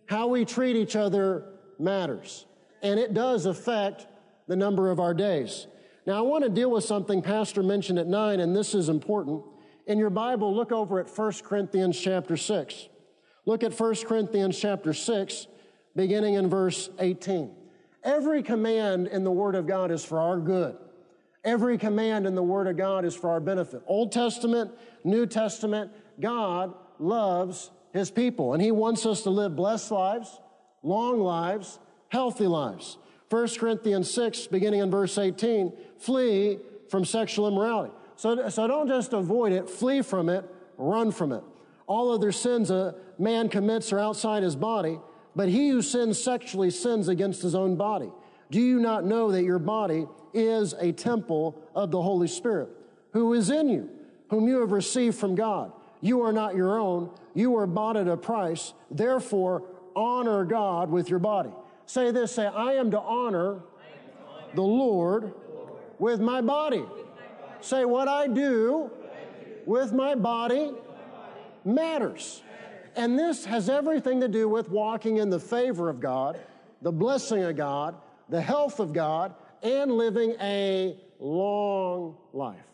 How 0.06 0.28
we 0.28 0.44
treat 0.44 0.76
each 0.76 0.94
other 0.94 1.44
matters. 1.80 2.46
And 2.80 3.00
it 3.00 3.12
does 3.12 3.46
affect 3.46 4.06
the 4.46 4.54
number 4.54 4.92
of 4.92 5.00
our 5.00 5.12
days. 5.12 5.66
Now, 6.06 6.18
I 6.18 6.20
want 6.20 6.44
to 6.44 6.50
deal 6.50 6.70
with 6.70 6.84
something 6.84 7.20
Pastor 7.20 7.64
mentioned 7.64 7.98
at 7.98 8.06
9, 8.06 8.38
and 8.38 8.54
this 8.54 8.76
is 8.76 8.88
important. 8.88 9.42
In 9.88 9.98
your 9.98 10.10
Bible, 10.10 10.54
look 10.54 10.70
over 10.70 11.00
at 11.00 11.10
1 11.10 11.32
Corinthians 11.42 11.98
chapter 11.98 12.36
6. 12.36 12.88
Look 13.46 13.62
at 13.62 13.78
1 13.78 13.94
Corinthians 14.06 14.58
chapter 14.58 14.92
6, 14.92 15.46
beginning 15.96 16.34
in 16.34 16.48
verse 16.48 16.90
18. 16.98 17.50
Every 18.02 18.42
command 18.42 19.06
in 19.08 19.24
the 19.24 19.30
Word 19.30 19.54
of 19.54 19.66
God 19.66 19.90
is 19.90 20.04
for 20.04 20.18
our 20.18 20.38
good. 20.38 20.76
Every 21.44 21.78
command 21.78 22.26
in 22.26 22.34
the 22.34 22.42
Word 22.42 22.66
of 22.66 22.76
God 22.76 23.04
is 23.04 23.14
for 23.14 23.30
our 23.30 23.40
benefit. 23.40 23.82
Old 23.86 24.12
Testament, 24.12 24.70
New 25.04 25.26
Testament, 25.26 25.90
God 26.20 26.74
loves 26.98 27.70
his 27.92 28.10
people. 28.10 28.52
And 28.52 28.62
he 28.62 28.70
wants 28.70 29.06
us 29.06 29.22
to 29.22 29.30
live 29.30 29.56
blessed 29.56 29.90
lives, 29.90 30.38
long 30.82 31.20
lives, 31.20 31.78
healthy 32.08 32.46
lives. 32.46 32.98
1 33.30 33.48
Corinthians 33.58 34.10
6, 34.10 34.48
beginning 34.48 34.80
in 34.80 34.90
verse 34.90 35.16
18, 35.16 35.72
flee 35.98 36.58
from 36.88 37.04
sexual 37.04 37.48
immorality. 37.48 37.92
So, 38.16 38.48
so 38.48 38.66
don't 38.66 38.88
just 38.88 39.12
avoid 39.12 39.52
it, 39.52 39.70
flee 39.70 40.02
from 40.02 40.28
it, 40.28 40.44
run 40.76 41.10
from 41.10 41.32
it. 41.32 41.42
All 41.86 42.12
other 42.12 42.32
sins 42.32 42.70
a 42.70 42.94
man 43.20 43.48
commits 43.48 43.92
are 43.92 43.98
outside 43.98 44.42
his 44.42 44.56
body, 44.56 44.98
but 45.36 45.48
he 45.48 45.68
who 45.68 45.82
sins 45.82 46.22
sexually 46.22 46.70
sins 46.70 47.08
against 47.08 47.42
his 47.42 47.54
own 47.54 47.76
body. 47.76 48.10
Do 48.50 48.60
you 48.60 48.80
not 48.80 49.04
know 49.04 49.30
that 49.30 49.44
your 49.44 49.58
body 49.58 50.06
is 50.34 50.74
a 50.74 50.92
temple 50.92 51.62
of 51.74 51.90
the 51.90 52.02
Holy 52.02 52.28
Spirit, 52.28 52.68
who 53.12 53.32
is 53.34 53.50
in 53.50 53.68
you, 53.68 53.88
whom 54.28 54.48
you 54.48 54.60
have 54.60 54.72
received 54.72 55.16
from 55.16 55.34
God? 55.34 55.72
You 56.00 56.22
are 56.22 56.32
not 56.32 56.56
your 56.56 56.78
own. 56.78 57.10
You 57.34 57.52
were 57.52 57.66
bought 57.66 57.96
at 57.96 58.08
a 58.08 58.16
price. 58.16 58.72
Therefore, 58.90 59.64
honor 59.94 60.44
God 60.44 60.90
with 60.90 61.10
your 61.10 61.18
body. 61.18 61.50
Say 61.86 62.10
this, 62.10 62.32
say, 62.32 62.46
I 62.46 62.74
am 62.74 62.90
to 62.92 63.00
honor 63.00 63.60
the 64.54 64.62
Lord 64.62 65.34
with 65.98 66.20
my 66.20 66.40
body. 66.40 66.84
Say, 67.60 67.84
what 67.84 68.08
I 68.08 68.26
do 68.26 68.90
with 69.66 69.92
my 69.92 70.14
body 70.14 70.72
matters. 71.64 72.42
And 72.96 73.18
this 73.18 73.44
has 73.44 73.68
everything 73.68 74.20
to 74.20 74.28
do 74.28 74.48
with 74.48 74.68
walking 74.68 75.18
in 75.18 75.30
the 75.30 75.40
favor 75.40 75.88
of 75.88 76.00
God, 76.00 76.38
the 76.82 76.92
blessing 76.92 77.42
of 77.42 77.56
God, 77.56 77.96
the 78.28 78.40
health 78.40 78.80
of 78.80 78.92
God, 78.92 79.34
and 79.62 79.92
living 79.92 80.34
a 80.40 80.96
long 81.18 82.16
life. 82.32 82.64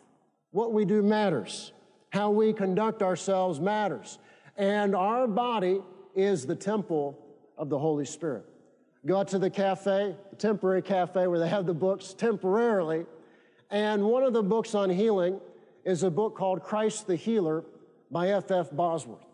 What 0.51 0.73
we 0.73 0.85
do 0.85 1.01
matters. 1.01 1.71
How 2.11 2.31
we 2.31 2.53
conduct 2.53 3.01
ourselves 3.01 3.59
matters. 3.59 4.17
And 4.55 4.95
our 4.95 5.27
body 5.27 5.81
is 6.15 6.45
the 6.45 6.55
temple 6.55 7.17
of 7.57 7.69
the 7.69 7.77
Holy 7.77 8.05
Spirit. 8.05 8.45
Go 9.05 9.17
out 9.17 9.27
to 9.29 9.39
the 9.39 9.49
cafe, 9.49 10.15
the 10.29 10.35
temporary 10.35 10.81
cafe 10.81 11.27
where 11.27 11.39
they 11.39 11.47
have 11.47 11.65
the 11.65 11.73
books 11.73 12.13
temporarily. 12.13 13.05
And 13.69 14.03
one 14.03 14.23
of 14.23 14.33
the 14.33 14.43
books 14.43 14.73
on 14.73 14.89
healing 14.89 15.39
is 15.85 16.03
a 16.03 16.11
book 16.11 16.35
called 16.35 16.63
Christ 16.63 17.07
the 17.07 17.15
Healer 17.15 17.63
by 18.09 18.29
F.F. 18.29 18.67
F. 18.67 18.71
Bosworth, 18.71 19.25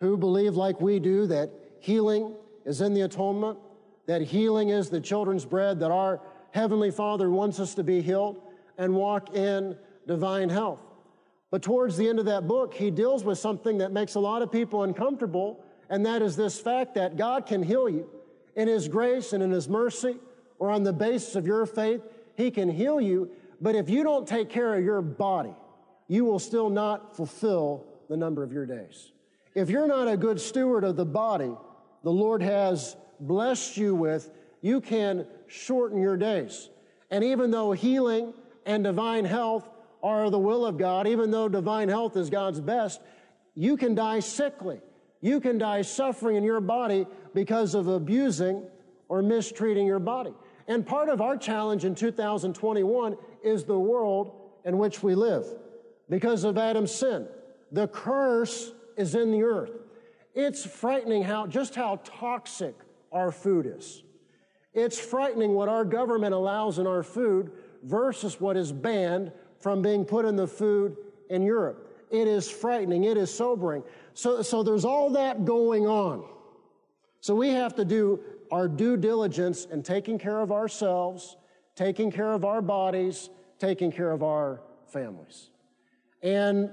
who 0.00 0.16
believe, 0.16 0.56
like 0.56 0.80
we 0.80 0.98
do, 0.98 1.26
that 1.26 1.50
healing 1.80 2.34
is 2.64 2.80
in 2.80 2.94
the 2.94 3.02
atonement, 3.02 3.58
that 4.06 4.22
healing 4.22 4.70
is 4.70 4.90
the 4.90 5.00
children's 5.00 5.44
bread, 5.44 5.80
that 5.80 5.90
our 5.90 6.20
Heavenly 6.50 6.90
Father 6.90 7.30
wants 7.30 7.60
us 7.60 7.74
to 7.74 7.84
be 7.84 8.00
healed 8.00 8.40
and 8.78 8.94
walk 8.94 9.34
in 9.34 9.76
divine 10.06 10.48
health. 10.48 10.82
But 11.50 11.62
towards 11.62 11.96
the 11.96 12.08
end 12.08 12.18
of 12.18 12.26
that 12.26 12.46
book, 12.46 12.74
he 12.74 12.90
deals 12.90 13.24
with 13.24 13.38
something 13.38 13.78
that 13.78 13.92
makes 13.92 14.14
a 14.14 14.20
lot 14.20 14.42
of 14.42 14.52
people 14.52 14.82
uncomfortable, 14.82 15.64
and 15.88 16.04
that 16.06 16.22
is 16.22 16.36
this 16.36 16.60
fact 16.60 16.94
that 16.94 17.16
God 17.16 17.46
can 17.46 17.62
heal 17.62 17.88
you 17.88 18.08
in 18.54 18.68
His 18.68 18.88
grace 18.88 19.32
and 19.32 19.42
in 19.42 19.50
His 19.50 19.68
mercy, 19.68 20.16
or 20.58 20.70
on 20.70 20.82
the 20.82 20.92
basis 20.92 21.36
of 21.36 21.46
your 21.46 21.64
faith, 21.64 22.02
He 22.36 22.50
can 22.50 22.68
heal 22.68 23.00
you. 23.00 23.30
But 23.60 23.74
if 23.76 23.88
you 23.88 24.02
don't 24.02 24.26
take 24.26 24.50
care 24.50 24.74
of 24.74 24.84
your 24.84 25.00
body, 25.00 25.54
you 26.08 26.24
will 26.24 26.38
still 26.38 26.68
not 26.68 27.16
fulfill 27.16 27.86
the 28.08 28.16
number 28.16 28.42
of 28.42 28.52
your 28.52 28.66
days. 28.66 29.12
If 29.58 29.70
you're 29.70 29.88
not 29.88 30.06
a 30.06 30.16
good 30.16 30.40
steward 30.40 30.84
of 30.84 30.94
the 30.94 31.04
body 31.04 31.50
the 32.04 32.12
Lord 32.12 32.42
has 32.42 32.96
blessed 33.18 33.76
you 33.76 33.92
with, 33.92 34.30
you 34.60 34.80
can 34.80 35.26
shorten 35.48 36.00
your 36.00 36.16
days. 36.16 36.70
And 37.10 37.24
even 37.24 37.50
though 37.50 37.72
healing 37.72 38.34
and 38.64 38.84
divine 38.84 39.24
health 39.24 39.68
are 40.00 40.30
the 40.30 40.38
will 40.38 40.64
of 40.64 40.78
God, 40.78 41.08
even 41.08 41.32
though 41.32 41.48
divine 41.48 41.88
health 41.88 42.16
is 42.16 42.30
God's 42.30 42.60
best, 42.60 43.00
you 43.56 43.76
can 43.76 43.96
die 43.96 44.20
sickly. 44.20 44.80
You 45.20 45.40
can 45.40 45.58
die 45.58 45.82
suffering 45.82 46.36
in 46.36 46.44
your 46.44 46.60
body 46.60 47.08
because 47.34 47.74
of 47.74 47.88
abusing 47.88 48.64
or 49.08 49.22
mistreating 49.22 49.88
your 49.88 49.98
body. 49.98 50.34
And 50.68 50.86
part 50.86 51.08
of 51.08 51.20
our 51.20 51.36
challenge 51.36 51.84
in 51.84 51.96
2021 51.96 53.16
is 53.42 53.64
the 53.64 53.76
world 53.76 54.52
in 54.64 54.78
which 54.78 55.02
we 55.02 55.16
live 55.16 55.46
because 56.08 56.44
of 56.44 56.56
Adam's 56.58 56.94
sin. 56.94 57.26
The 57.72 57.88
curse 57.88 58.72
is 58.98 59.14
in 59.14 59.30
the 59.30 59.42
earth. 59.42 59.72
It's 60.34 60.66
frightening 60.66 61.22
how, 61.22 61.46
just 61.46 61.74
how 61.74 62.00
toxic 62.04 62.74
our 63.12 63.32
food 63.32 63.66
is. 63.66 64.02
It's 64.74 64.98
frightening 64.98 65.54
what 65.54 65.68
our 65.68 65.84
government 65.84 66.34
allows 66.34 66.78
in 66.78 66.86
our 66.86 67.02
food 67.02 67.50
versus 67.82 68.40
what 68.40 68.56
is 68.56 68.70
banned 68.70 69.32
from 69.60 69.82
being 69.82 70.04
put 70.04 70.24
in 70.24 70.36
the 70.36 70.46
food 70.46 70.96
in 71.30 71.42
Europe. 71.42 71.84
It 72.10 72.28
is 72.28 72.50
frightening. 72.50 73.04
It 73.04 73.16
is 73.16 73.32
sobering. 73.32 73.82
So, 74.14 74.42
so 74.42 74.62
there's 74.62 74.84
all 74.84 75.10
that 75.10 75.44
going 75.44 75.86
on. 75.86 76.24
So 77.20 77.34
we 77.34 77.50
have 77.50 77.74
to 77.76 77.84
do 77.84 78.20
our 78.50 78.68
due 78.68 78.96
diligence 78.96 79.66
in 79.66 79.82
taking 79.82 80.18
care 80.18 80.40
of 80.40 80.52
ourselves, 80.52 81.36
taking 81.74 82.10
care 82.10 82.32
of 82.32 82.44
our 82.44 82.62
bodies, 82.62 83.30
taking 83.58 83.90
care 83.90 84.10
of 84.10 84.22
our 84.22 84.62
families. 84.86 85.50
And 86.22 86.70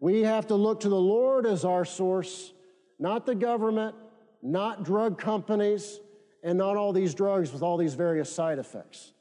we 0.00 0.22
have 0.22 0.46
to 0.48 0.54
look 0.54 0.80
to 0.80 0.88
the 0.88 1.00
Lord 1.00 1.46
as 1.46 1.64
our 1.64 1.84
source, 1.84 2.52
not 2.98 3.26
the 3.26 3.34
government, 3.34 3.94
not 4.42 4.82
drug 4.82 5.18
companies, 5.18 6.00
and 6.42 6.56
not 6.56 6.76
all 6.76 6.92
these 6.92 7.14
drugs 7.14 7.52
with 7.52 7.62
all 7.62 7.76
these 7.76 7.94
various 7.94 8.32
side 8.32 8.58
effects. 8.58 9.12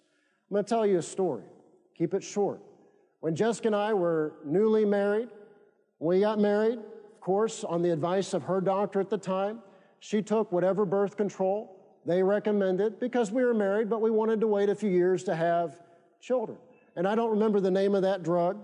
I'm 0.49 0.55
going 0.55 0.63
to 0.63 0.69
tell 0.69 0.85
you 0.85 0.97
a 0.97 1.01
story. 1.01 1.43
Keep 1.97 2.13
it 2.13 2.23
short. 2.23 2.61
When 3.19 3.35
Jessica 3.35 3.67
and 3.67 3.75
I 3.75 3.93
were 3.93 4.35
newly 4.45 4.85
married, 4.85 5.27
we 5.99 6.21
got 6.21 6.39
married, 6.39 6.79
of 6.79 7.19
course, 7.19 7.65
on 7.65 7.81
the 7.81 7.91
advice 7.91 8.33
of 8.33 8.43
her 8.43 8.61
doctor 8.61 9.01
at 9.01 9.09
the 9.09 9.17
time. 9.17 9.59
She 9.99 10.21
took 10.21 10.53
whatever 10.53 10.85
birth 10.85 11.17
control 11.17 11.75
they 12.05 12.23
recommended 12.23 13.01
because 13.01 13.31
we 13.31 13.43
were 13.43 13.53
married, 13.53 13.89
but 13.89 14.01
we 14.01 14.09
wanted 14.09 14.39
to 14.39 14.47
wait 14.47 14.69
a 14.69 14.75
few 14.75 14.89
years 14.89 15.25
to 15.25 15.35
have 15.35 15.77
children. 16.21 16.57
And 16.95 17.05
I 17.05 17.15
don't 17.15 17.31
remember 17.31 17.59
the 17.59 17.69
name 17.69 17.95
of 17.95 18.03
that 18.03 18.23
drug, 18.23 18.57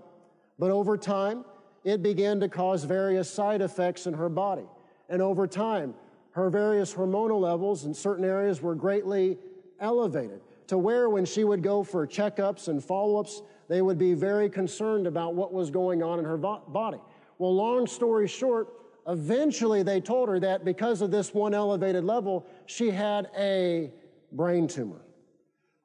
but 0.58 0.70
over 0.70 0.96
time, 0.96 1.44
it 1.86 2.02
began 2.02 2.40
to 2.40 2.48
cause 2.48 2.82
various 2.82 3.30
side 3.30 3.62
effects 3.62 4.08
in 4.08 4.14
her 4.14 4.28
body. 4.28 4.66
And 5.08 5.22
over 5.22 5.46
time, 5.46 5.94
her 6.32 6.50
various 6.50 6.92
hormonal 6.92 7.40
levels 7.40 7.84
in 7.84 7.94
certain 7.94 8.24
areas 8.24 8.60
were 8.60 8.74
greatly 8.74 9.38
elevated 9.78 10.40
to 10.66 10.76
where 10.76 11.08
when 11.08 11.24
she 11.24 11.44
would 11.44 11.62
go 11.62 11.84
for 11.84 12.04
checkups 12.04 12.66
and 12.66 12.82
follow 12.82 13.20
ups, 13.20 13.40
they 13.68 13.82
would 13.82 13.98
be 13.98 14.14
very 14.14 14.50
concerned 14.50 15.06
about 15.06 15.36
what 15.36 15.52
was 15.52 15.70
going 15.70 16.02
on 16.02 16.18
in 16.18 16.24
her 16.24 16.36
body. 16.36 16.98
Well, 17.38 17.54
long 17.54 17.86
story 17.86 18.26
short, 18.26 18.66
eventually 19.06 19.84
they 19.84 20.00
told 20.00 20.28
her 20.28 20.40
that 20.40 20.64
because 20.64 21.02
of 21.02 21.12
this 21.12 21.32
one 21.32 21.54
elevated 21.54 22.02
level, 22.02 22.44
she 22.66 22.90
had 22.90 23.30
a 23.38 23.92
brain 24.32 24.66
tumor. 24.66 25.02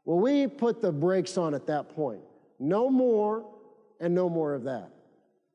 Well, 0.05 0.17
we 0.17 0.47
put 0.47 0.81
the 0.81 0.91
brakes 0.91 1.37
on 1.37 1.53
at 1.53 1.67
that 1.67 1.89
point. 1.89 2.21
No 2.57 2.89
more 2.89 3.45
and 3.99 4.15
no 4.15 4.29
more 4.29 4.55
of 4.55 4.63
that. 4.63 4.89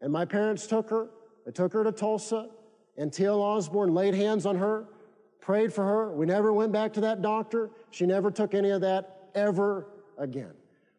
And 0.07 0.13
my 0.13 0.25
parents 0.25 0.69
took 0.69 0.89
her, 0.91 1.09
they 1.45 1.51
took 1.51 1.73
her 1.73 1.83
to 1.83 1.91
Tulsa, 1.91 2.49
and 2.97 3.13
T.L. 3.13 3.43
Osborn 3.43 3.93
laid 3.93 4.15
hands 4.15 4.47
on 4.47 4.55
her, 4.55 4.85
prayed 5.41 5.73
for 5.73 5.85
her. 5.85 6.13
We 6.13 6.27
never 6.27 6.53
went 6.53 6.71
back 6.71 6.93
to 6.93 7.01
that 7.01 7.23
doctor. 7.23 7.71
She 7.91 8.07
never 8.07 8.31
took 8.31 8.55
any 8.55 8.71
of 8.71 8.83
that 8.83 9.31
ever 9.35 9.89
again. 10.17 10.53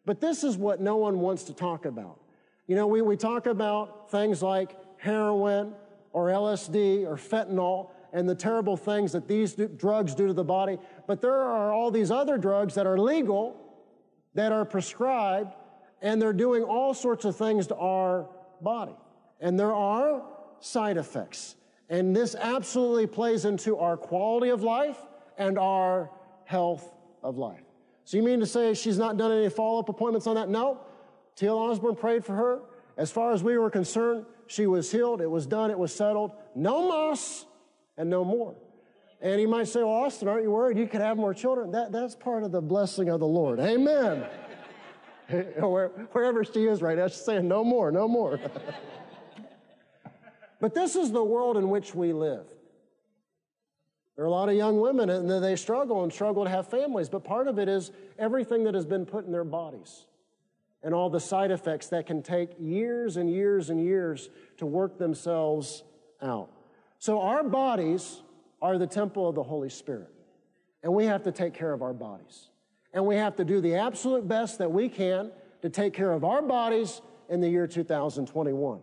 But 0.04 0.20
this 0.20 0.44
is 0.44 0.58
what 0.58 0.82
no 0.82 0.98
one 0.98 1.20
wants 1.20 1.44
to 1.44 1.54
talk 1.54 1.86
about. 1.86 2.20
You 2.66 2.76
know, 2.76 2.86
we, 2.86 3.00
we 3.00 3.16
talk 3.16 3.46
about 3.46 4.10
things 4.10 4.42
like 4.42 4.76
heroin 4.98 5.72
or 6.12 6.26
LSD 6.26 7.06
or 7.06 7.16
fentanyl 7.16 7.88
and 8.12 8.28
the 8.28 8.34
terrible 8.34 8.76
things 8.76 9.12
that 9.12 9.26
these 9.26 9.54
do, 9.54 9.68
drugs 9.68 10.14
do 10.14 10.26
to 10.26 10.34
the 10.34 10.44
body, 10.44 10.76
but 11.06 11.22
there 11.22 11.32
are 11.32 11.72
all 11.72 11.90
these 11.90 12.10
other 12.10 12.36
drugs 12.36 12.74
that 12.74 12.86
are 12.86 12.98
legal, 12.98 13.56
that 14.34 14.52
are 14.52 14.66
prescribed, 14.66 15.54
and 16.02 16.20
they're 16.20 16.34
doing 16.34 16.62
all 16.62 16.92
sorts 16.92 17.24
of 17.24 17.34
things 17.36 17.68
to 17.68 17.76
our 17.76 18.28
body. 18.62 18.94
And 19.40 19.58
there 19.58 19.74
are 19.74 20.22
side 20.60 20.96
effects. 20.96 21.56
And 21.88 22.14
this 22.14 22.34
absolutely 22.34 23.06
plays 23.06 23.44
into 23.44 23.78
our 23.78 23.96
quality 23.96 24.50
of 24.50 24.62
life 24.62 24.98
and 25.38 25.58
our 25.58 26.10
health 26.44 26.92
of 27.22 27.38
life. 27.38 27.62
So 28.04 28.16
you 28.16 28.22
mean 28.22 28.40
to 28.40 28.46
say 28.46 28.74
she's 28.74 28.98
not 28.98 29.16
done 29.16 29.32
any 29.32 29.48
follow-up 29.48 29.88
appointments 29.88 30.26
on 30.26 30.34
that? 30.36 30.48
No. 30.48 30.80
T.L. 31.36 31.56
Osborn 31.56 31.94
prayed 31.94 32.24
for 32.24 32.34
her. 32.34 32.60
As 32.96 33.10
far 33.10 33.32
as 33.32 33.42
we 33.44 33.56
were 33.58 33.70
concerned, 33.70 34.26
she 34.46 34.66
was 34.66 34.90
healed. 34.90 35.20
It 35.20 35.30
was 35.30 35.46
done. 35.46 35.70
It 35.70 35.78
was 35.78 35.94
settled. 35.94 36.32
No 36.54 36.88
mas 36.88 37.46
and 37.96 38.10
no 38.10 38.24
more. 38.24 38.56
And 39.20 39.40
you 39.40 39.48
might 39.48 39.68
say, 39.68 39.80
well, 39.80 39.90
Austin, 39.90 40.28
aren't 40.28 40.42
you 40.42 40.50
worried 40.50 40.78
you 40.78 40.86
could 40.86 41.00
have 41.00 41.16
more 41.16 41.34
children? 41.34 41.72
That, 41.72 41.92
that's 41.92 42.14
part 42.14 42.44
of 42.44 42.52
the 42.52 42.60
blessing 42.60 43.08
of 43.08 43.20
the 43.20 43.26
Lord. 43.26 43.60
Amen. 43.60 44.24
Wherever 45.58 46.44
she 46.44 46.66
is 46.66 46.80
right 46.80 46.96
now, 46.96 47.08
she's 47.08 47.20
saying, 47.20 47.46
no 47.46 47.62
more, 47.62 47.92
no 47.92 48.08
more. 48.08 48.40
but 50.60 50.74
this 50.74 50.96
is 50.96 51.12
the 51.12 51.22
world 51.22 51.56
in 51.56 51.68
which 51.68 51.94
we 51.94 52.12
live. 52.12 52.46
There 54.16 54.24
are 54.24 54.28
a 54.28 54.32
lot 54.32 54.48
of 54.48 54.56
young 54.56 54.80
women 54.80 55.10
and 55.10 55.30
they 55.30 55.54
struggle 55.54 56.02
and 56.02 56.12
struggle 56.12 56.44
to 56.44 56.50
have 56.50 56.68
families, 56.68 57.08
but 57.08 57.24
part 57.24 57.46
of 57.46 57.58
it 57.58 57.68
is 57.68 57.92
everything 58.18 58.64
that 58.64 58.74
has 58.74 58.84
been 58.84 59.06
put 59.06 59.26
in 59.26 59.32
their 59.32 59.44
bodies 59.44 60.06
and 60.82 60.94
all 60.94 61.10
the 61.10 61.20
side 61.20 61.50
effects 61.50 61.88
that 61.88 62.06
can 62.06 62.22
take 62.22 62.50
years 62.58 63.16
and 63.16 63.30
years 63.30 63.70
and 63.70 63.80
years 63.80 64.30
to 64.56 64.66
work 64.66 64.98
themselves 64.98 65.84
out. 66.22 66.50
So 66.98 67.20
our 67.20 67.44
bodies 67.44 68.22
are 68.60 68.78
the 68.78 68.86
temple 68.86 69.28
of 69.28 69.34
the 69.34 69.42
Holy 69.42 69.70
Spirit, 69.70 70.10
and 70.82 70.92
we 70.92 71.04
have 71.04 71.22
to 71.24 71.32
take 71.32 71.54
care 71.54 71.72
of 71.72 71.82
our 71.82 71.92
bodies. 71.92 72.48
And 72.92 73.06
we 73.06 73.16
have 73.16 73.36
to 73.36 73.44
do 73.44 73.60
the 73.60 73.74
absolute 73.74 74.26
best 74.26 74.58
that 74.58 74.70
we 74.70 74.88
can 74.88 75.30
to 75.62 75.68
take 75.68 75.92
care 75.92 76.12
of 76.12 76.24
our 76.24 76.42
bodies 76.42 77.00
in 77.28 77.40
the 77.40 77.48
year 77.48 77.66
2021. 77.66 78.80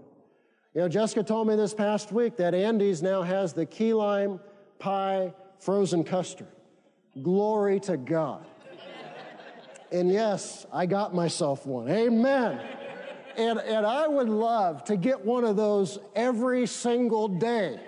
You 0.74 0.82
know, 0.82 0.90
Jessica 0.90 1.24
told 1.24 1.48
me 1.48 1.56
this 1.56 1.74
past 1.74 2.12
week 2.12 2.36
that 2.38 2.54
Andy's 2.54 3.02
now 3.02 3.22
has 3.22 3.54
the 3.54 3.66
key 3.66 3.94
lime 3.94 4.40
pie 4.78 5.34
frozen 5.60 6.04
custard. 6.04 6.48
Glory 7.22 7.80
to 7.82 7.98
God. 7.98 8.46
And 9.92 10.12
yes, 10.12 10.66
I 10.74 10.86
got 10.86 11.16
myself 11.16 11.66
one. 11.66 11.90
Amen. 11.90 12.60
and, 13.38 13.60
and 13.60 13.86
I 13.86 14.08
would 14.08 14.28
love 14.28 14.84
to 14.86 14.98
get 14.98 15.24
one 15.24 15.46
of 15.46 15.56
those 15.56 15.98
every 16.16 16.66
single 16.68 17.30
day. 17.30 17.80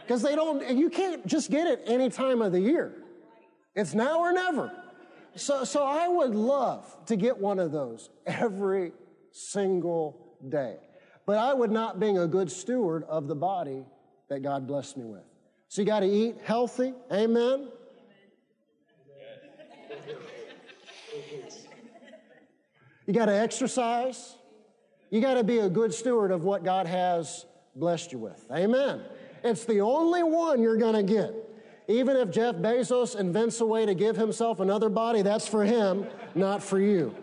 Because 0.00 0.22
they 0.22 0.34
don't, 0.34 0.76
you 0.76 0.90
can't 0.90 1.24
just 1.26 1.50
get 1.50 1.68
it 1.68 1.82
any 1.86 2.10
time 2.10 2.42
of 2.42 2.50
the 2.50 2.60
year. 2.60 2.92
It's 3.76 3.94
now 3.94 4.18
or 4.18 4.32
never. 4.32 4.72
So, 5.36 5.64
so 5.64 5.84
I 5.84 6.08
would 6.08 6.34
love 6.34 6.84
to 7.06 7.16
get 7.16 7.38
one 7.38 7.58
of 7.58 7.72
those 7.72 8.10
every 8.26 8.92
single 9.30 10.36
day. 10.48 10.76
But 11.24 11.38
I 11.38 11.54
would 11.54 11.70
not 11.70 12.00
being 12.00 12.18
a 12.18 12.26
good 12.26 12.50
steward 12.50 13.04
of 13.04 13.28
the 13.28 13.34
body 13.34 13.84
that 14.28 14.42
God 14.42 14.66
blessed 14.66 14.96
me 14.96 15.04
with. 15.04 15.24
So 15.68 15.80
you 15.80 15.86
got 15.86 16.00
to 16.00 16.06
eat 16.06 16.36
healthy. 16.44 16.92
Amen. 17.10 17.68
You 23.06 23.14
got 23.14 23.26
to 23.26 23.34
exercise. 23.34 24.36
You 25.10 25.20
got 25.20 25.34
to 25.34 25.44
be 25.44 25.58
a 25.58 25.68
good 25.68 25.92
steward 25.92 26.30
of 26.30 26.44
what 26.44 26.64
God 26.64 26.86
has 26.86 27.46
blessed 27.74 28.12
you 28.12 28.18
with. 28.18 28.44
Amen. 28.50 29.02
It's 29.42 29.64
the 29.64 29.80
only 29.80 30.22
one 30.22 30.62
you're 30.62 30.76
going 30.76 30.94
to 30.94 31.02
get. 31.02 31.34
Even 31.92 32.16
if 32.16 32.30
Jeff 32.30 32.54
Bezos 32.54 33.20
invents 33.20 33.60
a 33.60 33.66
way 33.66 33.84
to 33.84 33.92
give 33.94 34.16
himself 34.16 34.60
another 34.60 34.88
body, 34.88 35.20
that's 35.20 35.46
for 35.46 35.62
him, 35.62 36.06
not 36.34 36.62
for 36.62 36.80
you. 36.80 37.14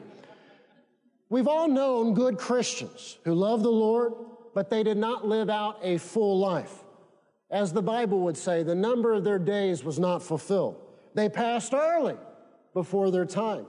We've 1.28 1.48
all 1.48 1.68
known 1.68 2.14
good 2.14 2.38
Christians 2.38 3.18
who 3.26 3.34
love 3.34 3.64
the 3.64 3.72
Lord, 3.72 4.14
but 4.54 4.70
they 4.70 4.84
did 4.84 4.98
not 4.98 5.28
live 5.28 5.50
out 5.50 5.80
a 5.82 5.98
full 5.98 6.38
life. 6.38 6.84
As 7.50 7.74
the 7.74 7.82
Bible 7.82 8.20
would 8.20 8.38
say, 8.38 8.62
the 8.62 8.76
number 8.76 9.12
of 9.12 9.24
their 9.24 9.40
days 9.40 9.84
was 9.84 9.98
not 9.98 10.22
fulfilled. 10.22 10.80
They 11.16 11.30
passed 11.30 11.74
early 11.74 12.18
before 12.76 13.10
their 13.10 13.26
time. 13.26 13.66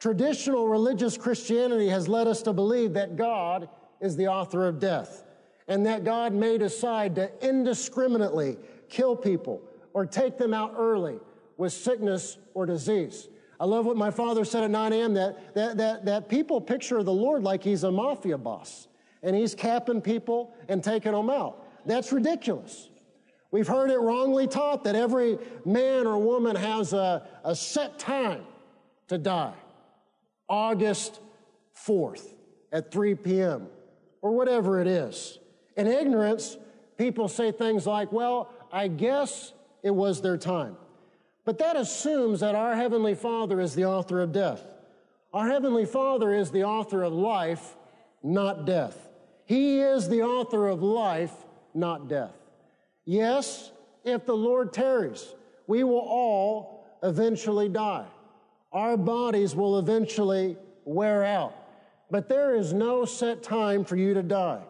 Traditional 0.00 0.66
religious 0.66 1.16
Christianity 1.16 1.88
has 1.88 2.08
led 2.08 2.26
us 2.26 2.42
to 2.42 2.52
believe 2.52 2.94
that 2.94 3.14
God 3.14 3.68
is 4.00 4.16
the 4.16 4.26
author 4.26 4.66
of 4.66 4.80
death 4.80 5.22
and 5.68 5.86
that 5.86 6.02
God 6.02 6.32
may 6.32 6.58
decide 6.58 7.14
to 7.14 7.30
indiscriminately 7.48 8.56
kill 8.88 9.14
people 9.14 9.62
or 9.94 10.06
take 10.06 10.38
them 10.38 10.54
out 10.54 10.74
early 10.76 11.18
with 11.56 11.72
sickness 11.72 12.38
or 12.54 12.66
disease. 12.66 13.28
I 13.60 13.64
love 13.64 13.86
what 13.86 13.96
my 13.96 14.10
father 14.10 14.44
said 14.44 14.64
at 14.64 14.70
9 14.70 14.92
a.m. 14.92 15.14
That, 15.14 15.54
that, 15.54 15.76
that, 15.76 16.04
that 16.06 16.28
people 16.28 16.60
picture 16.60 17.02
the 17.02 17.12
Lord 17.12 17.42
like 17.44 17.62
he's 17.62 17.84
a 17.84 17.92
mafia 17.92 18.36
boss 18.36 18.88
and 19.22 19.36
he's 19.36 19.54
capping 19.54 20.00
people 20.00 20.54
and 20.68 20.82
taking 20.82 21.12
them 21.12 21.30
out. 21.30 21.64
That's 21.86 22.12
ridiculous. 22.12 22.88
We've 23.52 23.68
heard 23.68 23.90
it 23.90 23.98
wrongly 23.98 24.46
taught 24.46 24.84
that 24.84 24.96
every 24.96 25.38
man 25.64 26.06
or 26.06 26.18
woman 26.18 26.56
has 26.56 26.92
a, 26.92 27.26
a 27.44 27.54
set 27.54 27.98
time 27.98 28.42
to 29.08 29.18
die. 29.18 29.54
August 30.48 31.20
4th 31.86 32.34
at 32.72 32.90
3 32.90 33.14
p.m. 33.14 33.68
or 34.22 34.32
whatever 34.32 34.80
it 34.80 34.86
is. 34.86 35.38
In 35.76 35.86
ignorance, 35.86 36.56
people 36.96 37.28
say 37.28 37.52
things 37.52 37.86
like, 37.86 38.10
well, 38.10 38.50
I 38.72 38.88
guess 38.88 39.52
it 39.82 39.90
was 39.90 40.20
their 40.20 40.36
time. 40.36 40.76
But 41.44 41.58
that 41.58 41.76
assumes 41.76 42.40
that 42.40 42.54
our 42.54 42.76
Heavenly 42.76 43.14
Father 43.14 43.60
is 43.60 43.74
the 43.74 43.84
author 43.84 44.20
of 44.20 44.32
death. 44.32 44.62
Our 45.34 45.48
Heavenly 45.48 45.86
Father 45.86 46.34
is 46.34 46.50
the 46.50 46.64
author 46.64 47.02
of 47.02 47.12
life, 47.12 47.76
not 48.22 48.64
death. 48.64 49.08
He 49.44 49.80
is 49.80 50.08
the 50.08 50.22
author 50.22 50.68
of 50.68 50.82
life, 50.82 51.32
not 51.74 52.08
death. 52.08 52.34
Yes, 53.04 53.72
if 54.04 54.24
the 54.24 54.36
Lord 54.36 54.72
tarries, 54.72 55.34
we 55.66 55.82
will 55.82 55.98
all 55.98 56.86
eventually 57.02 57.68
die. 57.68 58.06
Our 58.72 58.96
bodies 58.96 59.56
will 59.56 59.78
eventually 59.78 60.56
wear 60.84 61.24
out. 61.24 61.54
But 62.10 62.28
there 62.28 62.54
is 62.54 62.72
no 62.72 63.04
set 63.04 63.42
time 63.42 63.84
for 63.84 63.96
you 63.96 64.14
to 64.14 64.22
die. 64.22 64.62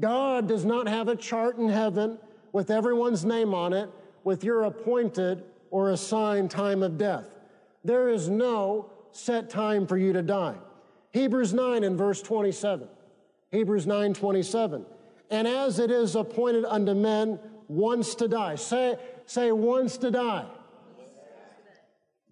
God 0.00 0.46
does 0.46 0.64
not 0.64 0.88
have 0.88 1.08
a 1.08 1.16
chart 1.16 1.58
in 1.58 1.68
heaven 1.68 2.18
with 2.52 2.70
everyone's 2.70 3.24
name 3.24 3.54
on 3.54 3.72
it 3.72 3.90
with 4.26 4.42
your 4.42 4.64
appointed 4.64 5.44
or 5.70 5.90
assigned 5.90 6.50
time 6.50 6.82
of 6.82 6.98
death. 6.98 7.26
There 7.84 8.08
is 8.08 8.28
no 8.28 8.90
set 9.12 9.48
time 9.48 9.86
for 9.86 9.96
you 9.96 10.12
to 10.14 10.20
die. 10.20 10.56
Hebrews 11.12 11.54
9 11.54 11.84
and 11.84 11.96
verse 11.96 12.20
27. 12.22 12.88
Hebrews 13.52 13.86
9 13.86 14.14
27. 14.14 14.84
And 15.30 15.46
as 15.46 15.78
it 15.78 15.92
is 15.92 16.16
appointed 16.16 16.64
unto 16.64 16.92
men 16.92 17.38
once 17.68 18.16
to 18.16 18.26
die. 18.26 18.56
Say, 18.56 18.96
say 19.26 19.52
once 19.52 19.96
to 19.98 20.10
die. 20.10 20.46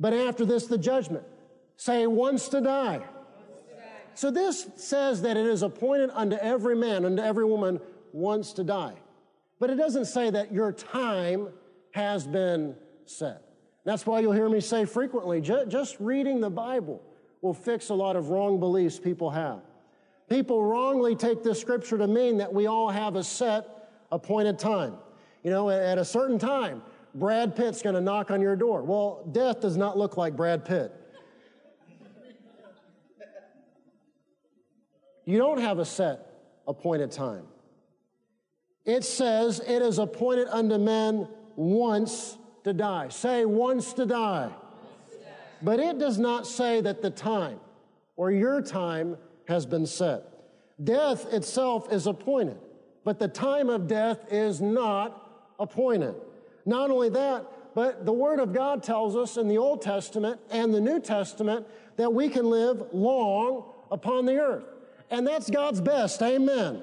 But 0.00 0.14
after 0.14 0.44
this, 0.44 0.66
the 0.66 0.78
judgment. 0.78 1.24
Say 1.76 2.08
once 2.08 2.48
to 2.48 2.60
die. 2.60 3.04
So 4.16 4.32
this 4.32 4.66
says 4.74 5.22
that 5.22 5.36
it 5.36 5.46
is 5.46 5.62
appointed 5.62 6.10
unto 6.12 6.34
every 6.36 6.74
man, 6.74 7.04
unto 7.04 7.22
every 7.22 7.44
woman 7.44 7.80
once 8.12 8.52
to 8.54 8.64
die. 8.64 8.94
But 9.60 9.70
it 9.70 9.76
doesn't 9.76 10.06
say 10.06 10.30
that 10.30 10.52
your 10.52 10.72
time 10.72 11.50
has 11.94 12.26
been 12.26 12.74
set. 13.04 13.40
That's 13.84 14.04
why 14.04 14.18
you'll 14.18 14.32
hear 14.32 14.48
me 14.48 14.60
say 14.60 14.84
frequently 14.84 15.40
just 15.40 15.96
reading 16.00 16.40
the 16.40 16.50
Bible 16.50 17.00
will 17.40 17.54
fix 17.54 17.90
a 17.90 17.94
lot 17.94 18.16
of 18.16 18.30
wrong 18.30 18.58
beliefs 18.58 18.98
people 18.98 19.30
have. 19.30 19.60
People 20.28 20.64
wrongly 20.64 21.14
take 21.14 21.44
this 21.44 21.60
scripture 21.60 21.96
to 21.96 22.08
mean 22.08 22.38
that 22.38 22.52
we 22.52 22.66
all 22.66 22.88
have 22.88 23.14
a 23.14 23.22
set 23.22 23.90
appointed 24.10 24.58
time. 24.58 24.94
You 25.44 25.50
know, 25.50 25.70
at 25.70 25.96
a 25.96 26.04
certain 26.04 26.36
time, 26.36 26.82
Brad 27.14 27.54
Pitt's 27.54 27.80
going 27.80 27.94
to 27.94 28.00
knock 28.00 28.32
on 28.32 28.40
your 28.40 28.56
door. 28.56 28.82
Well, 28.82 29.28
death 29.30 29.60
does 29.60 29.76
not 29.76 29.96
look 29.96 30.16
like 30.16 30.34
Brad 30.34 30.64
Pitt. 30.64 30.90
You 35.24 35.38
don't 35.38 35.60
have 35.60 35.78
a 35.78 35.84
set 35.84 36.26
appointed 36.66 37.12
time. 37.12 37.44
It 38.84 39.04
says 39.04 39.60
it 39.60 39.80
is 39.80 39.98
appointed 39.98 40.48
unto 40.48 40.76
men 40.76 41.28
once 41.56 42.38
to 42.64 42.72
die. 42.72 43.08
Say 43.08 43.44
once 43.44 43.92
to 43.94 44.06
die. 44.06 44.50
But 45.62 45.80
it 45.80 45.98
does 45.98 46.18
not 46.18 46.46
say 46.46 46.80
that 46.80 47.00
the 47.00 47.10
time 47.10 47.58
or 48.16 48.30
your 48.30 48.60
time 48.60 49.16
has 49.46 49.66
been 49.66 49.86
set. 49.86 50.22
Death 50.82 51.32
itself 51.32 51.92
is 51.92 52.06
appointed, 52.06 52.58
but 53.04 53.18
the 53.18 53.28
time 53.28 53.70
of 53.70 53.86
death 53.86 54.32
is 54.32 54.60
not 54.60 55.52
appointed. 55.58 56.14
Not 56.66 56.90
only 56.90 57.08
that, 57.10 57.46
but 57.74 58.04
the 58.04 58.12
Word 58.12 58.40
of 58.40 58.52
God 58.52 58.82
tells 58.82 59.16
us 59.16 59.36
in 59.36 59.48
the 59.48 59.58
Old 59.58 59.82
Testament 59.82 60.40
and 60.50 60.72
the 60.72 60.80
New 60.80 61.00
Testament 61.00 61.66
that 61.96 62.12
we 62.12 62.28
can 62.28 62.48
live 62.48 62.82
long 62.92 63.64
upon 63.90 64.26
the 64.26 64.38
earth. 64.38 64.64
And 65.10 65.26
that's 65.26 65.50
God's 65.50 65.80
best. 65.80 66.22
Amen. 66.22 66.82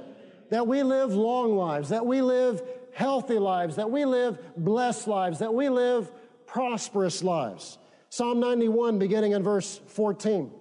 That 0.50 0.68
we 0.68 0.84
live 0.84 1.14
long 1.14 1.56
lives, 1.56 1.90
that 1.90 2.06
we 2.06 2.22
live 2.22 2.62
healthy 2.94 3.40
lives, 3.40 3.76
that 3.76 3.90
we 3.90 4.06
live 4.06 4.40
blessed 4.58 5.08
lives, 5.08 5.40
that 5.40 5.54
we 5.54 5.70
live 5.70 6.12
prosperous 6.46 7.24
lives. 7.24 7.78
Psalm 8.10 8.40
91, 8.40 9.00
beginning 9.00 9.32
in 9.32 9.44
verse 9.44 9.80
14. 9.88 10.52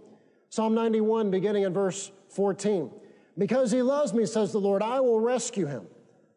Psalm 0.49 0.75
91, 0.75 1.31
beginning 1.31 1.64
in 1.64 1.73
verse 1.73 2.11
14. 2.29 2.90
Because 3.38 3.71
he 3.71 3.83
loves 3.83 4.12
me, 4.12 4.27
says 4.27 4.53
the 4.53 4.61
Lord, 4.61 4.83
I 4.83 5.01
will 5.01 5.21
rescue 5.21 5.66
him. 5.66 5.87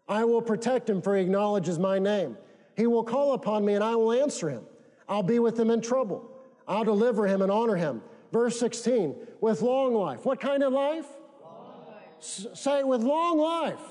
I 0.07 0.25
will 0.25 0.41
protect 0.41 0.89
him, 0.89 1.01
for 1.01 1.15
he 1.15 1.23
acknowledges 1.23 1.79
my 1.79 1.99
name. 1.99 2.37
He 2.75 2.87
will 2.87 3.03
call 3.03 3.33
upon 3.33 3.65
me, 3.65 3.75
and 3.75 3.83
I 3.83 3.95
will 3.95 4.11
answer 4.11 4.49
him. 4.49 4.63
I'll 5.07 5.23
be 5.23 5.39
with 5.39 5.59
him 5.59 5.69
in 5.69 5.81
trouble. 5.81 6.29
I'll 6.67 6.83
deliver 6.83 7.27
him 7.27 7.41
and 7.41 7.51
honor 7.51 7.75
him. 7.75 8.01
Verse 8.31 8.59
16, 8.59 9.15
with 9.41 9.61
long 9.61 9.93
life. 9.93 10.25
What 10.25 10.39
kind 10.39 10.63
of 10.63 10.73
life? 10.73 11.05
life. 11.85 12.17
S- 12.19 12.47
say, 12.55 12.83
with 12.83 13.03
long 13.03 13.37
life. 13.37 13.81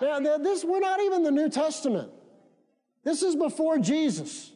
Now, 0.00 0.38
this, 0.38 0.64
we're 0.64 0.80
not 0.80 1.00
even 1.00 1.22
the 1.22 1.30
New 1.30 1.48
Testament. 1.48 2.10
This 3.04 3.22
is 3.22 3.36
before 3.36 3.78
Jesus. 3.78 4.52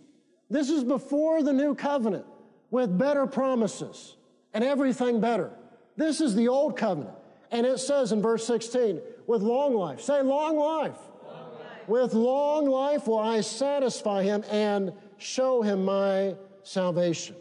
This 0.50 0.70
is 0.70 0.82
before 0.82 1.42
the 1.42 1.52
new 1.52 1.74
covenant 1.74 2.26
with 2.70 2.96
better 2.98 3.26
promises 3.26 4.16
and 4.52 4.64
everything 4.64 5.20
better. 5.20 5.52
This 5.96 6.20
is 6.20 6.34
the 6.34 6.48
old 6.48 6.76
covenant. 6.76 7.14
And 7.52 7.66
it 7.66 7.78
says 7.78 8.12
in 8.12 8.20
verse 8.22 8.46
16, 8.46 9.00
with 9.26 9.42
long 9.42 9.74
life. 9.74 10.00
Say, 10.00 10.22
long 10.22 10.56
life. 10.56 10.96
long 11.24 11.52
life. 11.54 11.88
With 11.88 12.14
long 12.14 12.68
life 12.68 13.06
will 13.06 13.18
I 13.18 13.40
satisfy 13.40 14.22
him 14.22 14.44
and 14.50 14.92
show 15.18 15.62
him 15.62 15.84
my 15.84 16.34
salvation. 16.62 17.36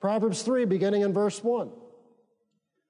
Proverbs 0.00 0.42
3, 0.42 0.64
beginning 0.64 1.02
in 1.02 1.12
verse 1.12 1.42
1. 1.42 1.70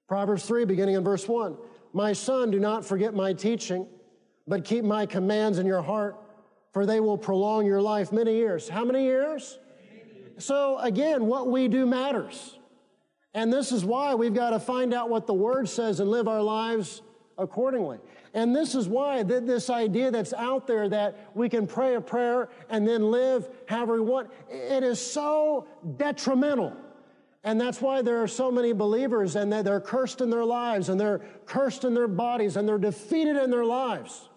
Proverbs 0.07 0.45
3, 0.45 0.65
beginning 0.65 0.95
in 0.95 1.03
verse 1.03 1.27
1. 1.27 1.57
My 1.93 2.13
son, 2.13 2.51
do 2.51 2.59
not 2.59 2.85
forget 2.85 3.13
my 3.13 3.33
teaching 3.33 3.87
but 4.51 4.65
keep 4.65 4.83
my 4.83 5.05
commands 5.05 5.59
in 5.59 5.65
your 5.65 5.81
heart, 5.81 6.17
for 6.73 6.85
they 6.85 6.99
will 6.99 7.17
prolong 7.17 7.65
your 7.65 7.81
life 7.81 8.11
many 8.11 8.35
years. 8.35 8.67
How 8.67 8.83
many 8.83 9.05
years? 9.05 9.57
So 10.39 10.77
again, 10.79 11.25
what 11.25 11.47
we 11.47 11.69
do 11.69 11.85
matters. 11.85 12.59
And 13.33 13.51
this 13.51 13.71
is 13.71 13.85
why 13.85 14.13
we've 14.13 14.33
got 14.33 14.49
to 14.49 14.59
find 14.59 14.93
out 14.93 15.09
what 15.09 15.25
the 15.25 15.33
Word 15.33 15.69
says 15.69 16.01
and 16.01 16.11
live 16.11 16.27
our 16.27 16.41
lives 16.41 17.01
accordingly. 17.37 17.99
And 18.33 18.53
this 18.53 18.75
is 18.75 18.89
why 18.89 19.23
this 19.23 19.69
idea 19.69 20.11
that's 20.11 20.33
out 20.33 20.67
there 20.67 20.89
that 20.89 21.31
we 21.33 21.47
can 21.47 21.65
pray 21.65 21.95
a 21.95 22.01
prayer 22.01 22.49
and 22.69 22.85
then 22.85 23.09
live 23.09 23.47
however 23.67 23.93
we 23.93 24.01
want, 24.01 24.31
it 24.49 24.83
is 24.83 24.99
so 24.99 25.65
detrimental 25.95 26.75
And 27.45 27.59
that's 27.59 27.79
why 27.79 28.01
there 28.01 28.21
are 28.21 28.27
so 28.27 28.51
many 28.51 28.73
believers 28.73 29.37
and 29.37 29.49
they're 29.49 29.79
cursed 29.79 30.19
in 30.19 30.29
their 30.29 30.43
lives 30.43 30.89
and 30.89 30.99
they're 30.99 31.21
cursed 31.45 31.85
in 31.85 31.93
their 31.93 32.09
bodies 32.09 32.57
and 32.57 32.67
they're 32.67 32.77
defeated 32.77 33.37
in 33.37 33.49
their 33.49 33.63
lives 33.63 34.27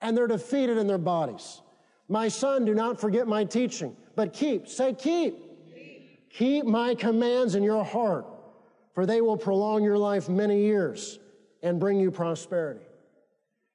and 0.00 0.16
they're 0.16 0.26
defeated 0.26 0.78
in 0.78 0.86
their 0.86 0.98
bodies. 0.98 1.62
My 2.08 2.28
son, 2.28 2.64
do 2.64 2.74
not 2.74 3.00
forget 3.00 3.26
my 3.26 3.44
teaching, 3.44 3.96
but 4.16 4.32
keep, 4.32 4.68
say 4.68 4.94
keep. 4.94 5.36
Keep, 5.74 6.30
keep 6.30 6.64
my 6.64 6.94
commands 6.94 7.54
in 7.54 7.62
your 7.62 7.84
heart, 7.84 8.26
for 8.94 9.04
they 9.04 9.20
will 9.20 9.36
prolong 9.36 9.82
your 9.82 9.98
life 9.98 10.28
many 10.28 10.62
years 10.62 11.18
and 11.62 11.78
bring 11.78 12.00
you 12.00 12.10
prosperity. 12.10 12.84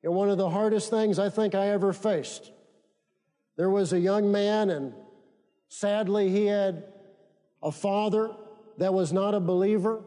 And 0.04 0.14
one 0.14 0.30
of 0.30 0.38
the 0.38 0.50
hardest 0.50 0.90
things 0.90 1.20
I 1.20 1.30
think 1.30 1.56
I 1.56 1.70
ever 1.70 1.94
faced, 1.94 2.52
there 3.56 3.70
was 3.70 3.94
a 3.94 4.00
young 4.00 4.32
man 4.32 4.70
and 4.70 4.94
sadly 5.70 6.30
he 6.30 6.46
had 6.46 6.84
a 7.62 7.72
father 7.72 8.32
that 8.78 8.94
was 8.94 9.14
not 9.14 9.34
a 9.34 9.40
believer, 9.40 10.02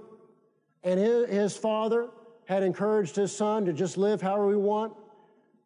and 0.82 0.98
his, 0.98 1.28
his 1.28 1.56
father 1.56 2.08
had 2.46 2.62
encouraged 2.62 3.16
his 3.16 3.34
son 3.34 3.64
to 3.64 3.72
just 3.72 3.96
live 3.96 4.20
however 4.20 4.50
he 4.50 4.56
want, 4.56 4.92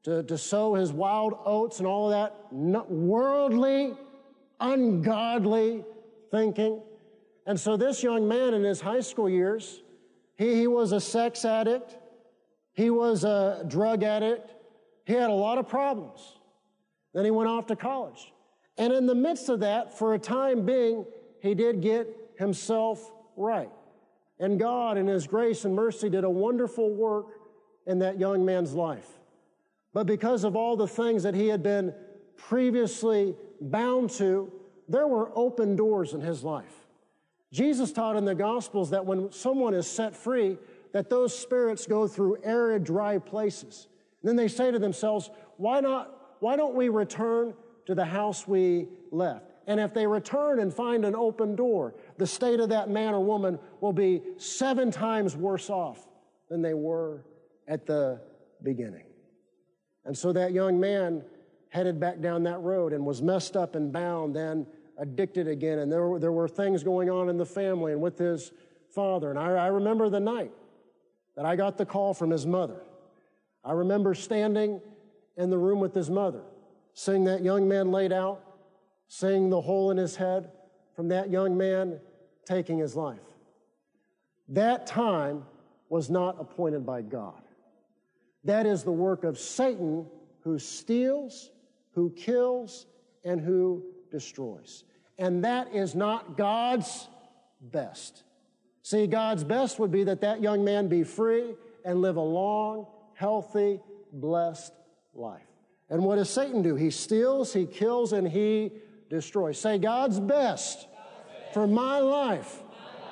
to, 0.04 0.22
to 0.22 0.38
sow 0.38 0.74
his 0.74 0.92
wild 0.92 1.34
oats 1.44 1.78
and 1.78 1.86
all 1.86 2.10
of 2.10 2.12
that 2.12 2.90
worldly, 2.90 3.94
ungodly 4.58 5.84
thinking. 6.30 6.80
And 7.46 7.58
so 7.58 7.76
this 7.76 8.02
young 8.02 8.26
man 8.28 8.54
in 8.54 8.62
his 8.64 8.80
high 8.80 9.00
school 9.00 9.28
years, 9.28 9.82
he, 10.36 10.54
he 10.54 10.66
was 10.66 10.92
a 10.92 11.00
sex 11.00 11.44
addict, 11.44 11.96
he 12.72 12.90
was 12.90 13.24
a 13.24 13.64
drug 13.68 14.02
addict, 14.02 14.54
he 15.04 15.12
had 15.12 15.30
a 15.30 15.34
lot 15.34 15.58
of 15.58 15.68
problems. 15.68 16.20
Then 17.12 17.24
he 17.24 17.30
went 17.30 17.48
off 17.48 17.66
to 17.66 17.76
college. 17.76 18.32
And 18.78 18.92
in 18.92 19.06
the 19.06 19.14
midst 19.14 19.48
of 19.48 19.60
that, 19.60 19.98
for 19.98 20.14
a 20.14 20.18
time 20.18 20.64
being, 20.64 21.04
he 21.40 21.54
did 21.54 21.80
get 21.80 22.08
himself 22.38 23.12
right. 23.36 23.70
And 24.40 24.58
God, 24.58 24.96
in 24.96 25.06
His 25.06 25.26
grace 25.26 25.66
and 25.66 25.76
mercy, 25.76 26.08
did 26.08 26.24
a 26.24 26.30
wonderful 26.30 26.90
work 26.90 27.26
in 27.86 27.98
that 27.98 28.18
young 28.18 28.44
man's 28.44 28.72
life. 28.72 29.19
But 29.92 30.06
because 30.06 30.44
of 30.44 30.56
all 30.56 30.76
the 30.76 30.86
things 30.86 31.22
that 31.24 31.34
he 31.34 31.48
had 31.48 31.62
been 31.62 31.94
previously 32.36 33.34
bound 33.60 34.10
to, 34.10 34.52
there 34.88 35.06
were 35.06 35.30
open 35.34 35.76
doors 35.76 36.14
in 36.14 36.20
his 36.20 36.42
life. 36.42 36.86
Jesus 37.52 37.92
taught 37.92 38.16
in 38.16 38.24
the 38.24 38.34
Gospels 38.34 38.90
that 38.90 39.04
when 39.04 39.32
someone 39.32 39.74
is 39.74 39.88
set 39.88 40.14
free, 40.14 40.56
that 40.92 41.10
those 41.10 41.36
spirits 41.36 41.86
go 41.86 42.06
through 42.06 42.38
arid, 42.44 42.84
dry 42.84 43.18
places. 43.18 43.88
And 44.22 44.28
then 44.28 44.36
they 44.36 44.48
say 44.48 44.70
to 44.70 44.78
themselves, 44.78 45.30
why 45.56 45.80
not, 45.80 46.36
why 46.40 46.56
don't 46.56 46.74
we 46.74 46.88
return 46.88 47.54
to 47.86 47.94
the 47.94 48.04
house 48.04 48.46
we 48.46 48.88
left? 49.10 49.50
And 49.66 49.78
if 49.78 49.92
they 49.94 50.06
return 50.06 50.60
and 50.60 50.72
find 50.72 51.04
an 51.04 51.14
open 51.14 51.54
door, 51.54 51.94
the 52.18 52.26
state 52.26 52.60
of 52.60 52.70
that 52.70 52.88
man 52.88 53.14
or 53.14 53.24
woman 53.24 53.58
will 53.80 53.92
be 53.92 54.22
seven 54.36 54.90
times 54.90 55.36
worse 55.36 55.70
off 55.70 56.06
than 56.48 56.62
they 56.62 56.74
were 56.74 57.24
at 57.68 57.86
the 57.86 58.20
beginning. 58.62 59.04
And 60.04 60.16
so 60.16 60.32
that 60.32 60.52
young 60.52 60.80
man 60.80 61.22
headed 61.68 62.00
back 62.00 62.20
down 62.20 62.42
that 62.44 62.60
road 62.60 62.92
and 62.92 63.04
was 63.04 63.22
messed 63.22 63.56
up 63.56 63.74
and 63.74 63.92
bound, 63.92 64.34
then 64.34 64.66
addicted 64.98 65.48
again. 65.48 65.78
And 65.78 65.90
there 65.90 66.06
were, 66.06 66.18
there 66.18 66.32
were 66.32 66.48
things 66.48 66.82
going 66.82 67.08
on 67.10 67.28
in 67.28 67.36
the 67.36 67.46
family 67.46 67.92
and 67.92 68.00
with 68.00 68.18
his 68.18 68.52
father. 68.94 69.30
And 69.30 69.38
I, 69.38 69.52
I 69.52 69.66
remember 69.68 70.08
the 70.08 70.20
night 70.20 70.52
that 71.36 71.44
I 71.44 71.56
got 71.56 71.78
the 71.78 71.86
call 71.86 72.12
from 72.12 72.30
his 72.30 72.46
mother. 72.46 72.82
I 73.64 73.72
remember 73.72 74.14
standing 74.14 74.80
in 75.36 75.50
the 75.50 75.58
room 75.58 75.80
with 75.80 75.94
his 75.94 76.10
mother, 76.10 76.42
seeing 76.92 77.24
that 77.24 77.42
young 77.42 77.68
man 77.68 77.90
laid 77.90 78.12
out, 78.12 78.42
seeing 79.08 79.48
the 79.48 79.60
hole 79.60 79.90
in 79.90 79.96
his 79.96 80.16
head 80.16 80.50
from 80.94 81.08
that 81.08 81.30
young 81.30 81.56
man 81.56 82.00
taking 82.44 82.78
his 82.78 82.96
life. 82.96 83.18
That 84.48 84.86
time 84.86 85.44
was 85.88 86.10
not 86.10 86.36
appointed 86.40 86.84
by 86.84 87.02
God. 87.02 87.40
That 88.44 88.66
is 88.66 88.82
the 88.82 88.92
work 88.92 89.24
of 89.24 89.38
Satan 89.38 90.06
who 90.40 90.58
steals, 90.58 91.50
who 91.92 92.10
kills, 92.10 92.86
and 93.24 93.40
who 93.40 93.84
destroys. 94.10 94.84
And 95.18 95.44
that 95.44 95.74
is 95.74 95.94
not 95.94 96.36
God's 96.36 97.08
best. 97.60 98.22
See, 98.82 99.06
God's 99.06 99.44
best 99.44 99.78
would 99.78 99.90
be 99.90 100.04
that 100.04 100.22
that 100.22 100.40
young 100.40 100.64
man 100.64 100.88
be 100.88 101.04
free 101.04 101.54
and 101.84 102.00
live 102.00 102.16
a 102.16 102.22
long, 102.22 102.86
healthy, 103.14 103.80
blessed 104.12 104.72
life. 105.14 105.42
And 105.90 106.02
what 106.04 106.16
does 106.16 106.30
Satan 106.30 106.62
do? 106.62 106.76
He 106.76 106.90
steals, 106.90 107.52
he 107.52 107.66
kills, 107.66 108.12
and 108.12 108.26
he 108.26 108.72
destroys. 109.10 109.58
Say, 109.58 109.78
God's 109.78 110.18
best 110.20 110.88
for 111.52 111.66
my 111.66 111.98
life 111.98 112.62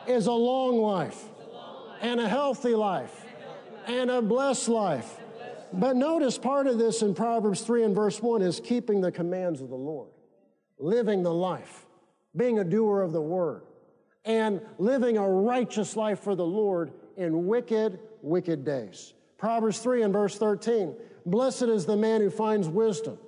is 0.06 0.26
a 0.26 0.32
long 0.32 0.78
life 0.78 1.24
and 2.00 2.20
a 2.20 2.28
healthy 2.28 2.74
life 2.74 3.17
and 3.88 4.10
a 4.10 4.22
blessed 4.22 4.68
life. 4.68 5.18
But 5.72 5.96
notice 5.96 6.38
part 6.38 6.66
of 6.66 6.78
this 6.78 7.02
in 7.02 7.14
Proverbs 7.14 7.62
3 7.62 7.84
and 7.84 7.94
verse 7.94 8.22
1 8.22 8.42
is 8.42 8.60
keeping 8.60 9.00
the 9.00 9.10
commands 9.10 9.60
of 9.60 9.70
the 9.70 9.76
Lord, 9.76 10.10
living 10.78 11.22
the 11.22 11.32
life, 11.32 11.86
being 12.36 12.58
a 12.58 12.64
doer 12.64 13.00
of 13.02 13.12
the 13.12 13.20
word, 13.20 13.62
and 14.24 14.60
living 14.78 15.16
a 15.16 15.28
righteous 15.28 15.96
life 15.96 16.20
for 16.20 16.34
the 16.34 16.46
Lord 16.46 16.92
in 17.16 17.46
wicked, 17.46 17.98
wicked 18.22 18.64
days. 18.64 19.14
Proverbs 19.38 19.78
3 19.78 20.02
and 20.02 20.12
verse 20.12 20.38
13 20.38 20.94
Blessed 21.26 21.64
is 21.64 21.84
the 21.84 21.96
man 21.96 22.20
who 22.20 22.30
finds 22.30 22.68
wisdom, 22.68 23.18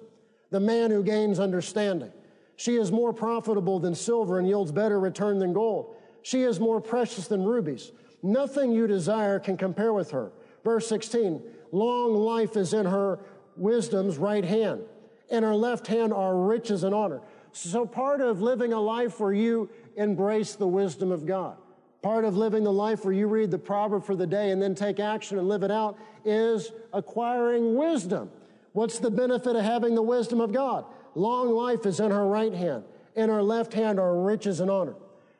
the 0.51 0.61
man 0.61 0.90
who 0.90 1.03
gains 1.03 1.38
understanding. 1.38 2.12
She 2.57 2.77
is 2.77 2.92
more 2.92 3.12
profitable 3.12 3.79
than 3.79 3.94
silver 3.94 4.38
and 4.38 4.46
yields 4.46 4.73
better 4.73 5.01
return 5.01 5.38
than 5.38 5.53
gold. 5.53 5.96
She 6.23 6.42
is 6.42 6.61
more 6.61 6.81
precious 6.81 7.27
than 7.27 7.44
rubies. 7.44 7.92
Nothing 8.23 8.73
you 8.73 8.87
desire 8.87 9.38
can 9.38 9.57
compare 9.57 9.94
with 9.94 10.11
her. 10.11 10.33
Verse 10.64 10.87
16, 10.88 11.42
long 11.73 12.14
life 12.14 12.57
is 12.57 12.75
in 12.75 12.87
her 12.87 13.18
wisdom's 13.57 14.18
right 14.18 14.44
hand. 14.44 14.83
In 15.31 15.42
her 15.42 15.55
left 15.55 15.87
hand 15.87 16.12
are 16.12 16.37
riches 16.37 16.85
and 16.85 16.94
honor. 16.94 17.20
So 17.53 17.87
part 17.87 18.20
of 18.20 18.40
living 18.40 18.73
a 18.73 18.81
life 18.81 19.20
where 19.20 19.33
you 19.33 19.68
embrace 19.96 20.55
the 20.55 20.66
wisdom 20.66 21.11
of 21.11 21.27
God, 21.27 21.57
part 22.03 22.25
of 22.25 22.37
living 22.37 22.64
the 22.64 22.73
life 22.73 23.05
where 23.05 23.14
you 23.14 23.27
read 23.27 23.51
the 23.51 23.59
proverb 23.59 24.05
for 24.05 24.16
the 24.16 24.27
day 24.27 24.51
and 24.51 24.61
then 24.61 24.75
take 24.75 25.01
action 25.01 25.38
and 25.38 25.49
live 25.49 25.62
it 25.62 25.70
out 25.70 25.99
is 26.25 26.73
acquiring 26.92 27.75
wisdom. 27.75 28.31
What's 28.73 28.99
the 28.99 29.11
benefit 29.11 29.57
of 29.57 29.64
having 29.64 29.94
the 29.94 30.03
wisdom 30.03 30.40
of 30.40 30.53
God? 30.53 30.85
Long 31.14 31.51
life 31.51 31.87
is 31.87 31.99
in 31.99 32.11
her 32.11 32.27
right 32.27 32.53
hand. 32.53 32.85
In 33.16 33.29
her 33.29 33.42
left 33.42 33.73
hand 33.73 33.99
are 33.99 34.20
riches 34.20 34.61
and 34.61 34.70
honor. 34.70 34.94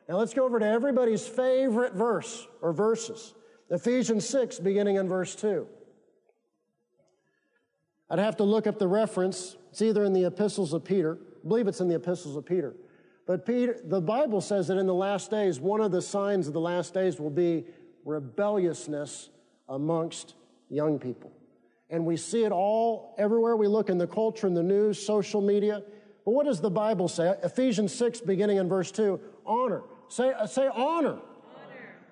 Now 0.09 0.17
let's 0.17 0.33
go 0.33 0.43
over 0.43 0.59
to 0.59 0.65
everybody's 0.65 1.25
favorite 1.25 1.93
verse 1.93 2.45
or 2.61 2.73
verses. 2.73 3.33
Ephesians 3.71 4.27
6, 4.27 4.59
beginning 4.59 4.97
in 4.97 5.07
verse 5.07 5.33
2. 5.33 5.65
I'd 8.09 8.19
have 8.19 8.35
to 8.37 8.43
look 8.43 8.67
up 8.67 8.77
the 8.77 8.87
reference. 8.87 9.55
It's 9.69 9.81
either 9.81 10.03
in 10.03 10.11
the 10.11 10.25
epistles 10.25 10.73
of 10.73 10.83
Peter. 10.83 11.17
I 11.43 11.47
believe 11.47 11.69
it's 11.69 11.79
in 11.79 11.87
the 11.87 11.95
epistles 11.95 12.35
of 12.35 12.45
Peter. 12.45 12.75
But 13.25 13.45
Peter, 13.45 13.79
the 13.85 14.01
Bible 14.01 14.41
says 14.41 14.67
that 14.67 14.77
in 14.77 14.87
the 14.87 14.93
last 14.93 15.31
days, 15.31 15.61
one 15.61 15.79
of 15.79 15.93
the 15.93 16.01
signs 16.01 16.47
of 16.47 16.53
the 16.53 16.59
last 16.59 16.93
days 16.93 17.17
will 17.17 17.29
be 17.29 17.65
rebelliousness 18.03 19.29
amongst 19.69 20.35
young 20.69 20.99
people. 20.99 21.31
And 21.89 22.05
we 22.05 22.17
see 22.17 22.43
it 22.43 22.51
all 22.51 23.15
everywhere 23.17 23.55
we 23.55 23.67
look 23.67 23.89
in 23.89 23.97
the 23.97 24.07
culture, 24.07 24.47
in 24.47 24.53
the 24.53 24.63
news, 24.63 25.01
social 25.01 25.39
media. 25.39 25.81
But 26.25 26.31
what 26.31 26.45
does 26.45 26.59
the 26.59 26.69
Bible 26.69 27.07
say? 27.07 27.35
Ephesians 27.41 27.93
6, 27.95 28.19
beginning 28.21 28.57
in 28.57 28.67
verse 28.67 28.91
2, 28.91 29.17
honor. 29.45 29.83
Say, 30.09 30.33
say 30.47 30.67
honor. 30.67 31.19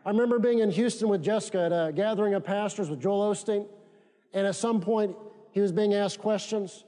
I 0.05 0.09
remember 0.09 0.39
being 0.39 0.59
in 0.59 0.71
Houston 0.71 1.09
with 1.09 1.23
Jessica 1.23 1.59
at 1.61 1.71
a 1.71 1.91
gathering 1.93 2.33
of 2.33 2.43
pastors 2.43 2.89
with 2.89 3.01
Joel 3.01 3.33
Osteen. 3.33 3.67
And 4.33 4.47
at 4.47 4.55
some 4.55 4.79
point, 4.79 5.15
he 5.51 5.61
was 5.61 5.71
being 5.71 5.93
asked 5.93 6.19
questions. 6.19 6.85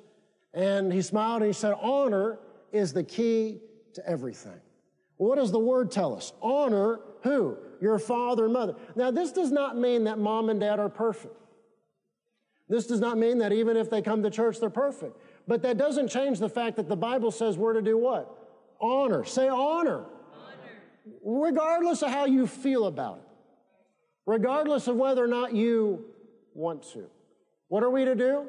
And 0.54 0.92
he 0.92 1.02
smiled 1.02 1.42
and 1.42 1.48
he 1.48 1.54
said, 1.54 1.74
honor 1.82 2.40
is 2.72 2.94
the 2.94 3.04
key 3.04 3.60
to 3.94 4.08
everything. 4.08 4.60
what 5.18 5.36
does 5.36 5.52
the 5.52 5.60
word 5.60 5.92
tell 5.92 6.16
us? 6.16 6.34
Honor 6.42 7.02
who? 7.24 7.58
Your 7.82 8.00
father 8.00 8.46
and 8.46 8.54
mother. 8.54 8.76
Now, 8.96 9.12
this 9.12 9.32
does 9.32 9.52
not 9.52 9.78
mean 9.78 10.06
that 10.06 10.18
mom 10.18 10.50
and 10.50 10.60
dad 10.60 10.80
are 10.80 10.90
perfect. 10.90 11.36
This 12.70 12.88
does 12.88 13.02
not 13.02 13.18
mean 13.18 13.40
that 13.40 13.52
even 13.52 13.76
if 13.76 13.90
they 13.90 14.02
come 14.02 14.24
to 14.24 14.30
church, 14.30 14.60
they're 14.60 14.70
perfect. 14.70 15.18
But 15.48 15.62
that 15.64 15.78
doesn't 15.78 16.08
change 16.08 16.40
the 16.40 16.48
fact 16.48 16.78
that 16.78 16.88
the 16.88 16.96
Bible 16.96 17.32
says 17.32 17.58
we're 17.58 17.74
to 17.74 17.82
do 17.82 17.98
what? 17.98 18.34
Honor. 18.80 19.26
Say 19.26 19.50
honor. 19.50 20.06
Regardless 21.24 22.02
of 22.02 22.10
how 22.10 22.26
you 22.26 22.48
feel 22.48 22.86
about 22.86 23.18
it. 23.18 23.28
Regardless 24.26 24.88
of 24.88 24.96
whether 24.96 25.24
or 25.24 25.28
not 25.28 25.54
you 25.54 26.06
want 26.54 26.84
to. 26.94 27.06
What 27.68 27.84
are 27.84 27.90
we 27.90 28.06
to 28.06 28.16
do? 28.16 28.48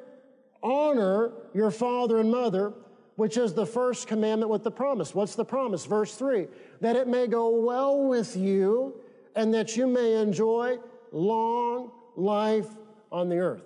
Honor 0.63 1.33
your 1.55 1.71
father 1.71 2.19
and 2.19 2.31
mother, 2.31 2.73
which 3.17 3.37
is 3.37 3.55
the 3.55 3.67
first 3.67 4.07
commandment 4.07 4.51
with 4.51 4.65
the 4.65 4.71
promise. 4.71 5.15
What's 5.15 5.35
the 5.35 5.45
promise? 5.45 5.87
Verse 5.87 6.15
3 6.15 6.47
that 6.81 6.97
it 6.97 7.09
may 7.09 7.27
go 7.27 7.61
well 7.61 8.03
with 8.03 8.37
you 8.37 8.95
and 9.37 9.55
that 9.55 9.77
you 9.77 9.87
may 9.87 10.21
enjoy 10.21 10.79
long 11.13 11.91
life 12.17 12.69
on 13.11 13.29
the 13.29 13.39
earth. 13.39 13.63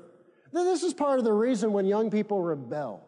This 0.52 0.82
is 0.82 0.94
part 0.94 1.18
of 1.18 1.24
the 1.24 1.32
reason 1.32 1.72
when 1.72 1.86
young 1.86 2.10
people 2.10 2.42
rebel 2.42 3.06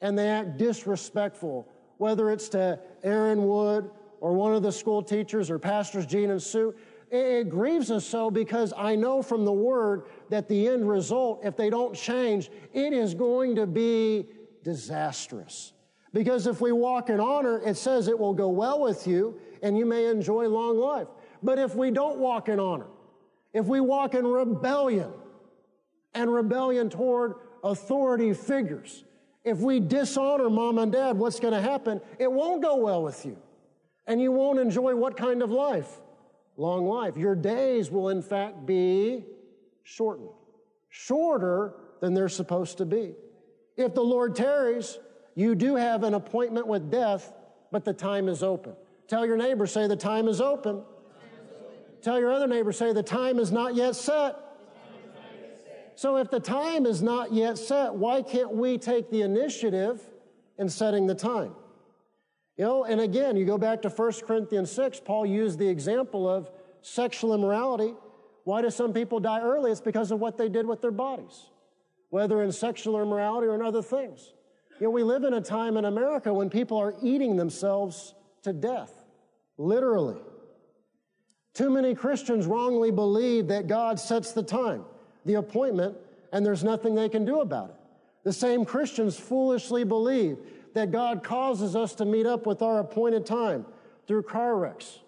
and 0.00 0.18
they 0.18 0.28
act 0.28 0.58
disrespectful, 0.58 1.68
whether 1.98 2.30
it's 2.30 2.48
to 2.50 2.78
Aaron 3.02 3.46
Wood 3.46 3.90
or 4.20 4.32
one 4.32 4.54
of 4.54 4.62
the 4.62 4.72
school 4.72 5.02
teachers 5.02 5.50
or 5.50 5.58
pastors 5.58 6.06
Gene 6.06 6.30
and 6.30 6.42
Sue. 6.42 6.74
It 7.10 7.48
grieves 7.48 7.90
us 7.90 8.04
so 8.04 8.30
because 8.30 8.72
I 8.76 8.94
know 8.94 9.22
from 9.22 9.44
the 9.44 9.52
word 9.52 10.04
that 10.28 10.48
the 10.48 10.68
end 10.68 10.88
result, 10.88 11.40
if 11.42 11.56
they 11.56 11.70
don't 11.70 11.94
change, 11.94 12.50
it 12.72 12.92
is 12.92 13.14
going 13.14 13.54
to 13.56 13.66
be 13.66 14.26
disastrous. 14.62 15.72
Because 16.12 16.46
if 16.46 16.60
we 16.60 16.72
walk 16.72 17.10
in 17.10 17.20
honor, 17.20 17.60
it 17.60 17.76
says 17.76 18.08
it 18.08 18.18
will 18.18 18.34
go 18.34 18.48
well 18.48 18.80
with 18.80 19.06
you 19.06 19.40
and 19.62 19.76
you 19.78 19.86
may 19.86 20.06
enjoy 20.06 20.48
long 20.48 20.78
life. 20.78 21.08
But 21.42 21.58
if 21.58 21.74
we 21.74 21.90
don't 21.90 22.18
walk 22.18 22.48
in 22.48 22.58
honor, 22.60 22.88
if 23.52 23.66
we 23.66 23.80
walk 23.80 24.14
in 24.14 24.26
rebellion 24.26 25.10
and 26.14 26.32
rebellion 26.32 26.90
toward 26.90 27.34
authority 27.62 28.32
figures, 28.34 29.04
if 29.44 29.58
we 29.58 29.80
dishonor 29.80 30.50
mom 30.50 30.78
and 30.78 30.92
dad, 30.92 31.16
what's 31.16 31.40
going 31.40 31.54
to 31.54 31.60
happen? 31.60 32.00
It 32.18 32.30
won't 32.30 32.62
go 32.62 32.76
well 32.76 33.02
with 33.02 33.24
you. 33.24 33.38
And 34.08 34.20
you 34.20 34.32
won't 34.32 34.58
enjoy 34.58 34.96
what 34.96 35.16
kind 35.16 35.42
of 35.42 35.50
life? 35.50 36.00
Long 36.56 36.86
life. 36.86 37.16
Your 37.16 37.36
days 37.36 37.90
will, 37.90 38.08
in 38.08 38.22
fact, 38.22 38.66
be 38.66 39.24
shortened, 39.84 40.30
shorter 40.88 41.74
than 42.00 42.14
they're 42.14 42.28
supposed 42.28 42.78
to 42.78 42.86
be. 42.86 43.14
If 43.76 43.94
the 43.94 44.02
Lord 44.02 44.34
tarries, 44.34 44.98
you 45.34 45.54
do 45.54 45.76
have 45.76 46.02
an 46.02 46.14
appointment 46.14 46.66
with 46.66 46.90
death, 46.90 47.32
but 47.70 47.84
the 47.84 47.92
time 47.92 48.28
is 48.28 48.42
open. 48.42 48.72
Tell 49.06 49.24
your 49.24 49.36
neighbor, 49.36 49.66
say, 49.66 49.86
the 49.86 49.94
time 49.94 50.26
is 50.26 50.40
open. 50.40 50.82
Tell 52.02 52.18
your 52.18 52.32
other 52.32 52.46
neighbor, 52.46 52.72
say, 52.72 52.92
the 52.92 53.02
time 53.02 53.38
is 53.38 53.52
not 53.52 53.74
yet 53.74 53.94
set. 53.94 54.36
So 55.96 56.16
if 56.16 56.30
the 56.30 56.40
time 56.40 56.86
is 56.86 57.02
not 57.02 57.32
yet 57.32 57.58
set, 57.58 57.94
why 57.94 58.22
can't 58.22 58.52
we 58.52 58.78
take 58.78 59.10
the 59.10 59.22
initiative 59.22 60.00
in 60.56 60.68
setting 60.68 61.06
the 61.06 61.14
time? 61.14 61.52
You 62.58 62.64
know, 62.64 62.84
and 62.84 63.00
again, 63.00 63.36
you 63.36 63.44
go 63.44 63.56
back 63.56 63.82
to 63.82 63.88
1 63.88 64.12
Corinthians 64.26 64.72
6, 64.72 65.00
Paul 65.04 65.24
used 65.24 65.60
the 65.60 65.68
example 65.68 66.28
of 66.28 66.50
sexual 66.82 67.32
immorality. 67.32 67.94
Why 68.42 68.62
do 68.62 68.70
some 68.70 68.92
people 68.92 69.20
die 69.20 69.40
early? 69.40 69.70
It's 69.70 69.80
because 69.80 70.10
of 70.10 70.18
what 70.18 70.36
they 70.36 70.48
did 70.48 70.66
with 70.66 70.82
their 70.82 70.90
bodies, 70.90 71.50
whether 72.10 72.42
in 72.42 72.50
sexual 72.50 73.00
immorality 73.00 73.46
or 73.46 73.54
in 73.54 73.62
other 73.62 73.80
things. 73.80 74.32
You 74.80 74.86
know, 74.86 74.90
we 74.90 75.04
live 75.04 75.22
in 75.22 75.34
a 75.34 75.40
time 75.40 75.76
in 75.76 75.84
America 75.84 76.34
when 76.34 76.50
people 76.50 76.78
are 76.78 76.94
eating 77.00 77.36
themselves 77.36 78.14
to 78.42 78.52
death, 78.52 78.92
literally. 79.56 80.20
Too 81.54 81.70
many 81.70 81.94
Christians 81.94 82.46
wrongly 82.46 82.90
believe 82.90 83.48
that 83.48 83.68
God 83.68 84.00
sets 84.00 84.32
the 84.32 84.42
time 84.42 84.84
the 85.24 85.34
appointment, 85.34 85.96
and 86.32 86.44
there's 86.44 86.64
nothing 86.64 86.94
they 86.94 87.08
can 87.08 87.24
do 87.24 87.40
about 87.40 87.70
it. 87.70 87.76
The 88.24 88.32
same 88.32 88.64
Christians 88.64 89.18
foolishly 89.18 89.84
believe 89.84 90.38
that 90.74 90.90
God 90.90 91.22
causes 91.22 91.74
us 91.74 91.94
to 91.96 92.04
meet 92.04 92.26
up 92.26 92.46
with 92.46 92.62
our 92.62 92.80
appointed 92.80 93.26
time 93.26 93.66
through 94.06 94.22
car 94.22 94.56
wrecks 94.56 95.00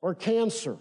or 0.00 0.14
cancer 0.14 0.76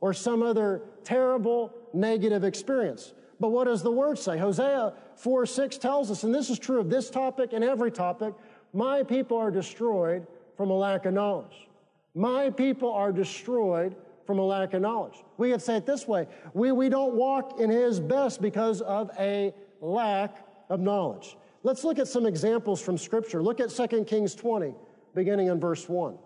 or 0.00 0.12
some 0.12 0.42
other 0.42 0.82
terrible 1.04 1.72
negative 1.92 2.44
experience. 2.44 3.14
But 3.40 3.48
what 3.48 3.64
does 3.64 3.82
the 3.82 3.90
word 3.90 4.18
say? 4.18 4.38
Hosea 4.38 4.94
4 5.16 5.46
6 5.46 5.78
tells 5.78 6.10
us, 6.10 6.22
and 6.22 6.34
this 6.34 6.50
is 6.50 6.58
true 6.58 6.80
of 6.80 6.90
this 6.90 7.10
topic 7.10 7.52
and 7.52 7.64
every 7.64 7.90
topic 7.90 8.34
my 8.72 9.02
people 9.02 9.36
are 9.36 9.50
destroyed 9.50 10.26
from 10.56 10.70
a 10.70 10.74
lack 10.74 11.06
of 11.06 11.14
knowledge. 11.14 11.68
My 12.14 12.50
people 12.50 12.92
are 12.92 13.12
destroyed 13.12 13.96
from 14.26 14.38
a 14.38 14.42
lack 14.42 14.74
of 14.74 14.82
knowledge. 14.82 15.14
We 15.36 15.50
could 15.50 15.62
say 15.62 15.76
it 15.76 15.86
this 15.86 16.06
way 16.06 16.26
we, 16.54 16.72
we 16.72 16.88
don't 16.88 17.14
walk 17.14 17.60
in 17.60 17.70
His 17.70 18.00
best 18.00 18.40
because 18.40 18.80
of 18.80 19.10
a 19.18 19.52
lack 19.80 20.46
of 20.68 20.80
knowledge. 20.80 21.36
Let's 21.62 21.84
look 21.84 21.98
at 21.98 22.08
some 22.08 22.26
examples 22.26 22.80
from 22.80 22.98
Scripture. 22.98 23.42
Look 23.42 23.60
at 23.60 23.70
2 23.70 24.04
Kings 24.04 24.34
20, 24.34 24.74
beginning 25.14 25.46
in 25.46 25.60
verse 25.60 25.88
1. 25.88 26.18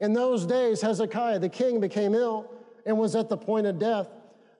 In 0.00 0.12
those 0.12 0.46
days, 0.46 0.80
Hezekiah 0.80 1.38
the 1.38 1.48
king 1.48 1.80
became 1.80 2.14
ill 2.14 2.50
and 2.84 2.98
was 2.98 3.14
at 3.14 3.28
the 3.28 3.36
point 3.36 3.66
of 3.66 3.78
death. 3.78 4.08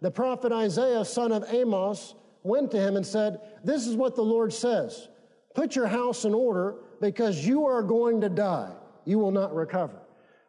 The 0.00 0.10
prophet 0.10 0.52
Isaiah, 0.52 1.04
son 1.04 1.32
of 1.32 1.44
Amos, 1.48 2.14
went 2.44 2.70
to 2.72 2.78
him 2.78 2.96
and 2.96 3.04
said, 3.04 3.40
This 3.64 3.86
is 3.86 3.96
what 3.96 4.14
the 4.14 4.22
Lord 4.22 4.52
says 4.52 5.08
Put 5.54 5.76
your 5.76 5.86
house 5.86 6.24
in 6.24 6.34
order 6.34 6.76
because 7.00 7.46
you 7.46 7.66
are 7.66 7.82
going 7.82 8.20
to 8.20 8.28
die. 8.28 8.72
You 9.04 9.18
will 9.18 9.32
not 9.32 9.54
recover. 9.54 9.98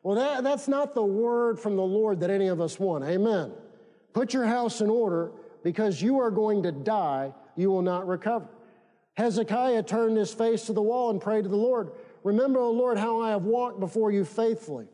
Well, 0.04 0.16
that, 0.16 0.44
that's 0.44 0.68
not 0.68 0.94
the 0.94 1.04
word 1.04 1.60
from 1.60 1.76
the 1.76 1.84
Lord 1.84 2.20
that 2.20 2.30
any 2.30 2.48
of 2.48 2.62
us 2.62 2.80
want. 2.80 3.04
Amen. 3.04 3.52
Put 4.14 4.34
your 4.34 4.46
house 4.46 4.82
in 4.82 4.90
order 4.90 5.32
because 5.64 6.02
you 6.02 6.20
are 6.20 6.30
going 6.30 6.62
to 6.64 6.72
die. 6.72 7.34
You 7.56 7.72
will 7.72 7.82
not 7.82 8.08
recover. 8.08 8.48
Hezekiah 9.16 9.84
turned 9.84 10.18
his 10.18 10.34
face 10.34 10.66
to 10.66 10.74
the 10.74 10.82
wall 10.82 11.10
and 11.10 11.22
prayed 11.22 11.44
to 11.44 11.50
the 11.50 11.56
Lord. 11.56 11.92
Remember, 12.24 12.60
O 12.60 12.72
Lord, 12.72 12.98
how 12.98 13.22
I 13.22 13.30
have 13.30 13.44
walked 13.44 13.80
before 13.80 14.12
you 14.12 14.26
faithfully 14.26 14.88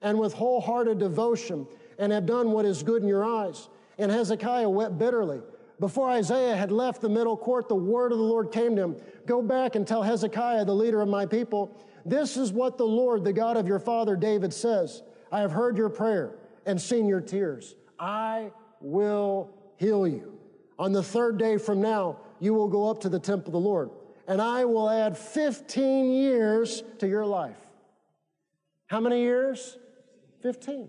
and 0.00 0.18
with 0.18 0.32
wholehearted 0.32 0.98
devotion 0.98 1.66
and 1.98 2.12
have 2.12 2.26
done 2.26 2.52
what 2.52 2.64
is 2.64 2.82
good 2.82 3.02
in 3.02 3.08
your 3.08 3.24
eyes. 3.24 3.68
And 3.98 4.10
Hezekiah 4.10 4.68
wept 4.68 4.98
bitterly. 4.98 5.40
Before 5.78 6.08
Isaiah 6.08 6.56
had 6.56 6.72
left 6.72 7.02
the 7.02 7.08
middle 7.08 7.36
court, 7.36 7.68
the 7.68 7.74
word 7.74 8.12
of 8.12 8.18
the 8.18 8.24
Lord 8.24 8.50
came 8.50 8.76
to 8.76 8.82
him 8.82 8.96
Go 9.26 9.42
back 9.42 9.74
and 9.74 9.86
tell 9.86 10.02
Hezekiah, 10.02 10.64
the 10.64 10.74
leader 10.74 11.02
of 11.02 11.08
my 11.08 11.26
people, 11.26 11.76
this 12.06 12.36
is 12.36 12.52
what 12.52 12.78
the 12.78 12.86
Lord, 12.86 13.24
the 13.24 13.32
God 13.32 13.56
of 13.56 13.66
your 13.66 13.80
father 13.80 14.16
David 14.16 14.54
says 14.54 15.02
I 15.32 15.40
have 15.40 15.52
heard 15.52 15.76
your 15.76 15.90
prayer 15.90 16.36
and 16.64 16.80
seen 16.80 17.06
your 17.06 17.20
tears. 17.20 17.74
I 17.98 18.52
will 18.80 19.50
heal 19.76 20.06
you. 20.06 20.38
On 20.78 20.92
the 20.92 21.02
third 21.02 21.38
day 21.38 21.58
from 21.58 21.80
now, 21.80 22.18
you 22.40 22.54
will 22.54 22.68
go 22.68 22.88
up 22.88 23.00
to 23.00 23.08
the 23.08 23.18
temple 23.18 23.48
of 23.48 23.52
the 23.52 23.68
Lord, 23.68 23.90
and 24.28 24.40
I 24.40 24.64
will 24.64 24.88
add 24.88 25.16
15 25.16 26.12
years 26.12 26.82
to 26.98 27.08
your 27.08 27.26
life. 27.26 27.56
How 28.86 29.00
many 29.00 29.22
years? 29.22 29.78
15. 30.42 30.88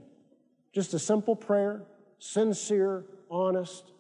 Just 0.74 0.94
a 0.94 1.00
simple 1.00 1.36
prayer, 1.36 1.84
sincere, 2.20 3.06
honest. 3.30 3.92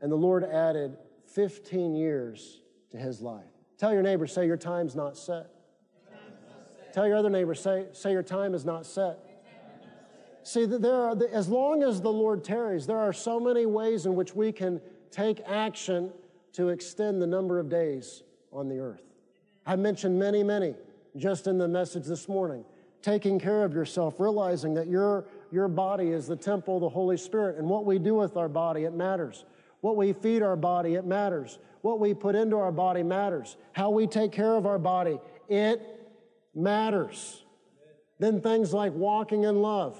And 0.00 0.10
the 0.10 0.16
Lord 0.16 0.44
added 0.44 0.96
15 1.34 1.94
years 1.94 2.60
to 2.90 2.98
his 2.98 3.20
life. 3.20 3.44
Tell 3.78 3.92
your 3.92 4.02
neighbor, 4.02 4.26
say, 4.26 4.46
Your 4.46 4.56
time's 4.56 4.94
not 4.94 5.16
set. 5.16 5.54
Tell 6.94 7.08
your 7.08 7.16
other 7.16 7.28
neighbor, 7.28 7.56
say, 7.56 7.86
say 7.90 8.12
your 8.12 8.22
time 8.22 8.54
is 8.54 8.64
not 8.64 8.86
set. 8.86 9.18
See, 10.44 10.64
there 10.64 10.94
are, 10.94 11.16
as 11.32 11.48
long 11.48 11.82
as 11.82 12.00
the 12.00 12.12
Lord 12.12 12.44
tarries, 12.44 12.86
there 12.86 13.00
are 13.00 13.12
so 13.12 13.40
many 13.40 13.66
ways 13.66 14.06
in 14.06 14.14
which 14.14 14.36
we 14.36 14.52
can 14.52 14.80
take 15.14 15.40
action 15.46 16.10
to 16.52 16.70
extend 16.70 17.22
the 17.22 17.26
number 17.26 17.58
of 17.58 17.68
days 17.68 18.22
on 18.52 18.68
the 18.68 18.78
earth. 18.78 19.02
I 19.64 19.76
mentioned 19.76 20.18
many, 20.18 20.42
many 20.42 20.74
just 21.16 21.46
in 21.46 21.56
the 21.56 21.68
message 21.68 22.04
this 22.04 22.28
morning. 22.28 22.64
Taking 23.00 23.38
care 23.38 23.64
of 23.64 23.74
yourself, 23.74 24.18
realizing 24.18 24.74
that 24.74 24.88
your, 24.88 25.26
your 25.52 25.68
body 25.68 26.08
is 26.08 26.26
the 26.26 26.36
temple 26.36 26.76
of 26.76 26.80
the 26.80 26.88
Holy 26.88 27.16
Spirit, 27.16 27.58
and 27.58 27.68
what 27.68 27.84
we 27.84 27.98
do 27.98 28.14
with 28.14 28.36
our 28.36 28.48
body, 28.48 28.84
it 28.84 28.94
matters. 28.94 29.44
What 29.82 29.96
we 29.96 30.12
feed 30.12 30.42
our 30.42 30.56
body, 30.56 30.94
it 30.94 31.04
matters. 31.04 31.58
What 31.82 32.00
we 32.00 32.14
put 32.14 32.34
into 32.34 32.56
our 32.56 32.72
body 32.72 33.02
matters. 33.02 33.56
How 33.72 33.90
we 33.90 34.06
take 34.06 34.32
care 34.32 34.56
of 34.56 34.66
our 34.66 34.78
body, 34.78 35.20
it 35.48 35.80
matters. 36.54 37.44
Then 38.18 38.40
things 38.40 38.72
like 38.72 38.92
walking 38.94 39.44
in 39.44 39.60
love, 39.60 39.98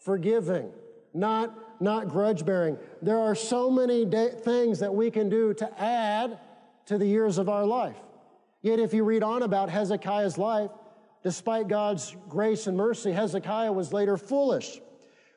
forgiving, 0.00 0.70
not, 1.14 1.71
not 1.82 2.08
grudge 2.08 2.44
bearing. 2.44 2.78
There 3.02 3.18
are 3.18 3.34
so 3.34 3.70
many 3.70 4.06
things 4.06 4.78
that 4.78 4.94
we 4.94 5.10
can 5.10 5.28
do 5.28 5.52
to 5.54 5.80
add 5.80 6.38
to 6.86 6.98
the 6.98 7.06
years 7.06 7.38
of 7.38 7.48
our 7.48 7.66
life. 7.66 7.96
Yet, 8.62 8.78
if 8.78 8.94
you 8.94 9.04
read 9.04 9.22
on 9.22 9.42
about 9.42 9.68
Hezekiah's 9.68 10.38
life, 10.38 10.70
despite 11.22 11.68
God's 11.68 12.16
grace 12.28 12.66
and 12.66 12.76
mercy, 12.76 13.12
Hezekiah 13.12 13.72
was 13.72 13.92
later 13.92 14.16
foolish. 14.16 14.80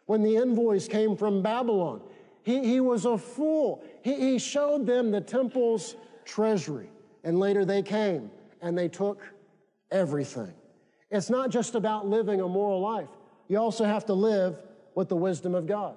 When 0.06 0.22
the 0.22 0.38
envoys 0.38 0.88
came 0.88 1.16
from 1.18 1.42
Babylon, 1.42 2.02
he, 2.44 2.64
he 2.64 2.80
was 2.80 3.06
a 3.06 3.18
fool. 3.18 3.84
He, 4.04 4.14
he 4.14 4.40
showed 4.40 4.86
them 4.86 5.10
the 5.10 5.22
temple's 5.22 5.96
treasury, 6.26 6.90
and 7.24 7.40
later 7.40 7.66
they 7.66 7.82
came 7.82 8.30
and 8.62 8.78
they 8.78 8.88
took 8.88 9.24
everything. 9.92 10.54
It's 11.10 11.30
not 11.30 11.50
just 11.50 11.76
about 11.76 12.08
living 12.08 12.42
a 12.42 12.48
moral 12.48 12.82
life. 12.82 13.10
You 13.48 13.58
also 13.58 13.86
have 13.86 14.06
to 14.06 14.14
live 14.14 14.62
with 14.94 15.10
the 15.10 15.16
wisdom 15.16 15.56
of 15.56 15.66
God. 15.66 15.96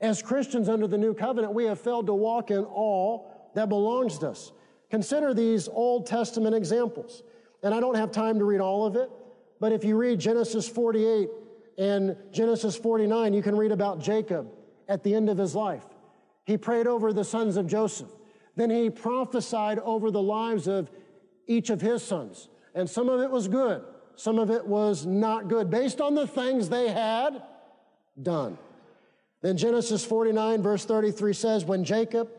As 0.00 0.22
Christians 0.22 0.68
under 0.68 0.86
the 0.86 0.98
new 0.98 1.14
covenant, 1.14 1.52
we 1.52 1.64
have 1.64 1.80
failed 1.80 2.06
to 2.06 2.14
walk 2.14 2.50
in 2.50 2.64
all 2.64 3.50
that 3.54 3.68
belongs 3.68 4.18
to 4.18 4.30
us. 4.30 4.52
Consider 4.90 5.34
these 5.34 5.68
Old 5.68 6.06
Testament 6.06 6.54
examples. 6.54 7.22
And 7.62 7.74
I 7.74 7.80
don't 7.80 7.96
have 7.96 8.10
time 8.10 8.38
to 8.38 8.44
read 8.44 8.60
all 8.60 8.86
of 8.86 8.96
it, 8.96 9.10
but 9.60 9.72
if 9.72 9.84
you 9.84 9.96
read 9.96 10.18
Genesis 10.18 10.66
48 10.68 11.28
and 11.78 12.16
Genesis 12.32 12.76
49, 12.76 13.34
you 13.34 13.42
can 13.42 13.56
read 13.56 13.72
about 13.72 14.00
Jacob 14.00 14.50
at 14.88 15.02
the 15.02 15.14
end 15.14 15.28
of 15.28 15.36
his 15.36 15.54
life. 15.54 15.84
He 16.44 16.56
prayed 16.56 16.86
over 16.86 17.12
the 17.12 17.24
sons 17.24 17.56
of 17.56 17.66
Joseph. 17.66 18.08
Then 18.56 18.70
he 18.70 18.88
prophesied 18.88 19.78
over 19.80 20.10
the 20.10 20.22
lives 20.22 20.66
of 20.66 20.90
each 21.46 21.68
of 21.68 21.80
his 21.80 22.02
sons 22.02 22.48
and 22.74 22.88
some 22.88 23.08
of 23.08 23.20
it 23.20 23.30
was 23.30 23.48
good, 23.48 23.82
some 24.16 24.38
of 24.38 24.50
it 24.50 24.66
was 24.66 25.06
not 25.06 25.48
good, 25.48 25.70
based 25.70 26.00
on 26.00 26.14
the 26.14 26.26
things 26.26 26.68
they 26.68 26.88
had 26.88 27.42
done. 28.20 28.58
Then 29.42 29.56
Genesis 29.56 30.04
49, 30.04 30.62
verse 30.62 30.84
33 30.84 31.32
says, 31.32 31.64
When 31.64 31.84
Jacob 31.84 32.30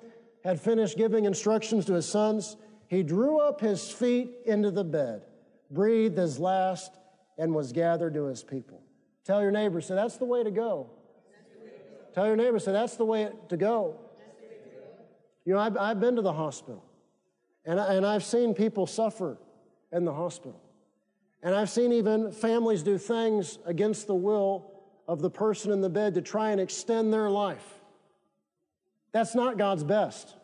had 0.44 0.60
finished 0.60 0.98
giving 0.98 1.26
instructions 1.26 1.86
to 1.86 1.94
his 1.94 2.08
sons, 2.08 2.58
he 2.88 3.04
drew 3.04 3.40
up 3.40 3.62
his 3.62 3.90
feet 3.90 4.32
into 4.46 4.70
the 4.70 4.84
bed, 4.84 5.24
breathed 5.70 6.18
his 6.18 6.40
last, 6.40 6.92
and 7.38 7.56
was 7.56 7.72
gathered 7.72 8.14
to 8.14 8.26
his 8.26 8.44
people. 8.44 8.82
Tell 9.24 9.42
your 9.42 9.52
neighbor, 9.52 9.82
say, 9.82 9.96
that's 9.96 10.18
the 10.18 10.26
way 10.26 10.44
to 10.44 10.52
go. 10.52 10.90
Tell 12.14 12.28
your 12.28 12.36
neighbor, 12.36 12.60
say, 12.60 12.72
that's 12.72 12.98
the 12.98 13.06
way 13.06 13.30
to 13.50 13.58
go. 13.58 14.00
You 15.46 15.54
know, 15.54 15.60
I've, 15.60 15.78
I've 15.78 16.00
been 16.00 16.16
to 16.18 16.22
the 16.22 16.34
hospital, 16.34 16.84
and, 17.66 17.80
I, 17.80 17.96
and 17.96 18.06
I've 18.06 18.24
seen 18.24 18.54
people 18.54 18.86
suffer 18.86 19.38
in 19.92 20.06
the 20.06 20.14
hospital. 20.14 20.62
And 21.42 21.56
I've 21.56 21.70
seen 21.70 21.92
even 21.94 22.32
families 22.32 22.84
do 22.84 23.00
things 23.00 23.58
against 23.66 24.06
the 24.06 24.14
will 24.14 24.70
of 25.08 25.22
the 25.22 25.30
person 25.30 25.72
in 25.72 25.82
the 25.82 25.90
bed 25.90 26.14
to 26.16 26.22
try 26.22 26.52
and 26.52 26.62
extend 26.62 27.14
their 27.14 27.30
life. 27.30 27.66
That's 29.12 29.36
not 29.36 29.58
God's 29.58 29.84
best. 29.84 30.36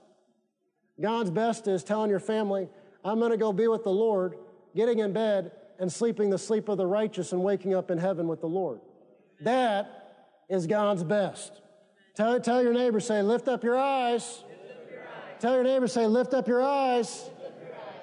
God's 0.99 1.29
best 1.29 1.67
is 1.67 1.83
telling 1.83 2.09
your 2.09 2.19
family, 2.19 2.67
I'm 3.03 3.19
going 3.19 3.31
to 3.31 3.37
go 3.37 3.53
be 3.53 3.67
with 3.67 3.83
the 3.83 3.91
Lord, 3.91 4.35
getting 4.75 4.99
in 4.99 5.13
bed 5.13 5.51
and 5.79 5.91
sleeping 5.91 6.29
the 6.29 6.37
sleep 6.37 6.69
of 6.69 6.77
the 6.77 6.87
righteous 6.87 7.31
and 7.31 7.43
waking 7.43 7.75
up 7.75 7.91
in 7.91 7.97
heaven 7.97 8.27
with 8.27 8.41
the 8.41 8.47
Lord. 8.47 8.79
That 9.41 10.45
is 10.49 10.65
God's 10.65 11.03
best. 11.03 11.61
Tell, 12.15 12.39
tell 12.39 12.63
your 12.63 12.73
neighbor, 12.73 12.99
say, 12.99 13.21
lift 13.21 13.47
up 13.47 13.63
your 13.63 13.77
eyes. 13.77 14.43
Tell 15.39 15.53
your 15.53 15.63
neighbor, 15.63 15.87
say, 15.87 16.07
lift 16.07 16.33
up 16.33 16.47
your 16.47 16.63
eyes. 16.63 17.29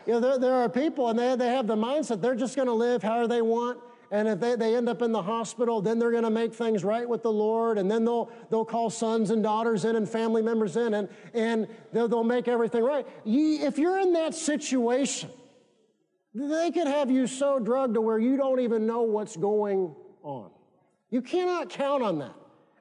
You 0.06 0.14
know, 0.14 0.20
there, 0.20 0.38
there 0.38 0.54
are 0.54 0.68
people 0.68 1.08
and 1.08 1.18
they, 1.18 1.34
they 1.34 1.48
have 1.48 1.66
the 1.66 1.76
mindset 1.76 2.20
they're 2.20 2.36
just 2.36 2.54
going 2.54 2.68
to 2.68 2.74
live 2.74 3.02
however 3.02 3.26
they 3.26 3.42
want. 3.42 3.80
And 4.14 4.28
if 4.28 4.38
they, 4.38 4.54
they 4.54 4.76
end 4.76 4.88
up 4.88 5.02
in 5.02 5.10
the 5.10 5.22
hospital, 5.22 5.82
then 5.82 5.98
they're 5.98 6.12
going 6.12 6.22
to 6.22 6.30
make 6.30 6.54
things 6.54 6.84
right 6.84 7.08
with 7.08 7.24
the 7.24 7.32
Lord. 7.32 7.78
And 7.78 7.90
then 7.90 8.04
they'll, 8.04 8.30
they'll 8.48 8.64
call 8.64 8.88
sons 8.88 9.30
and 9.30 9.42
daughters 9.42 9.84
in 9.84 9.96
and 9.96 10.08
family 10.08 10.40
members 10.40 10.76
in 10.76 10.94
and, 10.94 11.08
and 11.34 11.66
they'll, 11.92 12.06
they'll 12.06 12.22
make 12.22 12.46
everything 12.46 12.84
right. 12.84 13.04
If 13.24 13.76
you're 13.76 13.98
in 13.98 14.12
that 14.12 14.36
situation, 14.36 15.30
they 16.32 16.70
could 16.70 16.86
have 16.86 17.10
you 17.10 17.26
so 17.26 17.58
drugged 17.58 17.94
to 17.94 18.00
where 18.00 18.20
you 18.20 18.36
don't 18.36 18.60
even 18.60 18.86
know 18.86 19.02
what's 19.02 19.36
going 19.36 19.92
on. 20.22 20.50
You 21.10 21.20
cannot 21.20 21.68
count 21.68 22.04
on 22.04 22.20
that. 22.20 22.36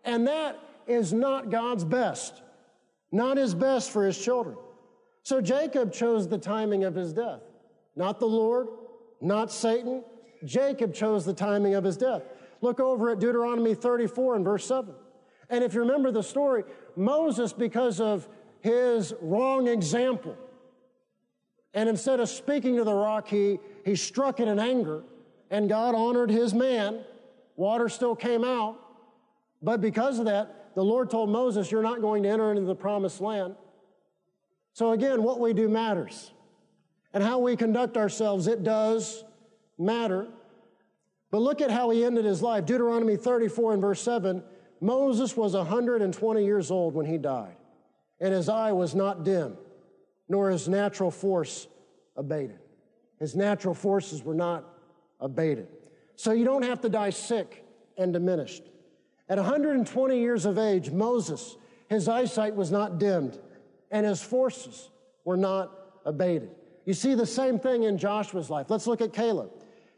And 0.05 0.27
that 0.27 0.59
is 0.85 1.13
not 1.13 1.49
God's 1.49 1.83
best, 1.83 2.43
not 3.11 3.37
his 3.37 3.55
best 3.55 3.89
for 3.89 4.05
his 4.05 4.23
children. 4.23 4.55
So 5.23 5.41
Jacob 5.41 5.93
chose 5.93 6.27
the 6.27 6.37
timing 6.37 6.83
of 6.83 6.93
his 6.93 7.11
death, 7.11 7.41
not 7.95 8.19
the 8.19 8.27
Lord, 8.27 8.67
not 9.19 9.51
Satan. 9.51 10.03
Jacob 10.45 10.93
chose 10.93 11.25
the 11.25 11.33
timing 11.33 11.75
of 11.75 11.83
his 11.83 11.97
death. 11.97 12.23
Look 12.61 12.79
over 12.79 13.09
at 13.09 13.19
Deuteronomy 13.19 13.75
34 13.75 14.35
and 14.35 14.45
verse 14.45 14.65
7. 14.65 14.93
And 15.49 15.63
if 15.63 15.73
you 15.73 15.81
remember 15.81 16.11
the 16.11 16.23
story, 16.23 16.63
Moses, 16.95 17.53
because 17.53 17.99
of 17.99 18.27
his 18.61 19.13
wrong 19.21 19.67
example, 19.67 20.37
and 21.73 21.89
instead 21.89 22.19
of 22.19 22.29
speaking 22.29 22.77
to 22.77 22.83
the 22.83 22.93
rock, 22.93 23.27
he, 23.27 23.59
he 23.83 23.95
struck 23.95 24.39
it 24.39 24.47
in 24.47 24.59
anger, 24.59 25.03
and 25.49 25.67
God 25.67 25.95
honored 25.95 26.29
his 26.29 26.53
man. 26.53 27.03
Water 27.55 27.89
still 27.89 28.15
came 28.15 28.43
out. 28.43 28.79
But 29.61 29.81
because 29.81 30.19
of 30.19 30.25
that, 30.25 30.75
the 30.75 30.83
Lord 30.83 31.09
told 31.09 31.29
Moses, 31.29 31.71
You're 31.71 31.83
not 31.83 32.01
going 32.01 32.23
to 32.23 32.29
enter 32.29 32.51
into 32.51 32.63
the 32.63 32.75
promised 32.75 33.21
land. 33.21 33.55
So 34.73 34.91
again, 34.91 35.23
what 35.23 35.39
we 35.39 35.53
do 35.53 35.69
matters. 35.69 36.31
And 37.13 37.23
how 37.23 37.39
we 37.39 37.55
conduct 37.55 37.95
ourselves, 37.95 38.47
it 38.47 38.63
does 38.63 39.23
matter. 39.77 40.27
But 41.31 41.41
look 41.41 41.61
at 41.61 41.71
how 41.71 41.89
he 41.89 42.03
ended 42.03 42.25
his 42.25 42.41
life. 42.41 42.65
Deuteronomy 42.65 43.15
34 43.15 43.73
and 43.73 43.81
verse 43.81 44.01
7 44.01 44.43
Moses 44.83 45.37
was 45.37 45.53
120 45.53 46.43
years 46.43 46.69
old 46.69 46.93
when 46.93 47.05
he 47.05 47.17
died, 47.17 47.55
and 48.19 48.33
his 48.33 48.49
eye 48.49 48.73
was 48.73 48.93
not 48.93 49.23
dim, 49.23 49.55
nor 50.27 50.49
his 50.49 50.67
natural 50.67 51.09
force 51.09 51.67
abated. 52.17 52.59
His 53.17 53.33
natural 53.33 53.73
forces 53.73 54.23
were 54.23 54.33
not 54.33 54.65
abated. 55.21 55.69
So 56.17 56.33
you 56.33 56.43
don't 56.43 56.63
have 56.63 56.81
to 56.81 56.89
die 56.89 57.11
sick 57.11 57.65
and 57.97 58.11
diminished. 58.11 58.63
At 59.29 59.37
120 59.37 60.19
years 60.19 60.45
of 60.45 60.57
age, 60.57 60.91
Moses, 60.91 61.55
his 61.87 62.09
eyesight 62.09 62.53
was 62.53 62.69
not 62.69 62.99
dimmed 62.99 63.39
and 63.89 64.05
his 64.05 64.21
forces 64.21 64.89
were 65.23 65.37
not 65.37 65.71
abated. 66.05 66.49
You 66.85 66.93
see 66.93 67.15
the 67.15 67.25
same 67.25 67.57
thing 67.57 67.83
in 67.83 67.97
Joshua's 67.97 68.49
life. 68.49 68.69
Let's 68.69 68.87
look 68.87 68.99
at 68.99 69.13
Caleb. 69.13 69.51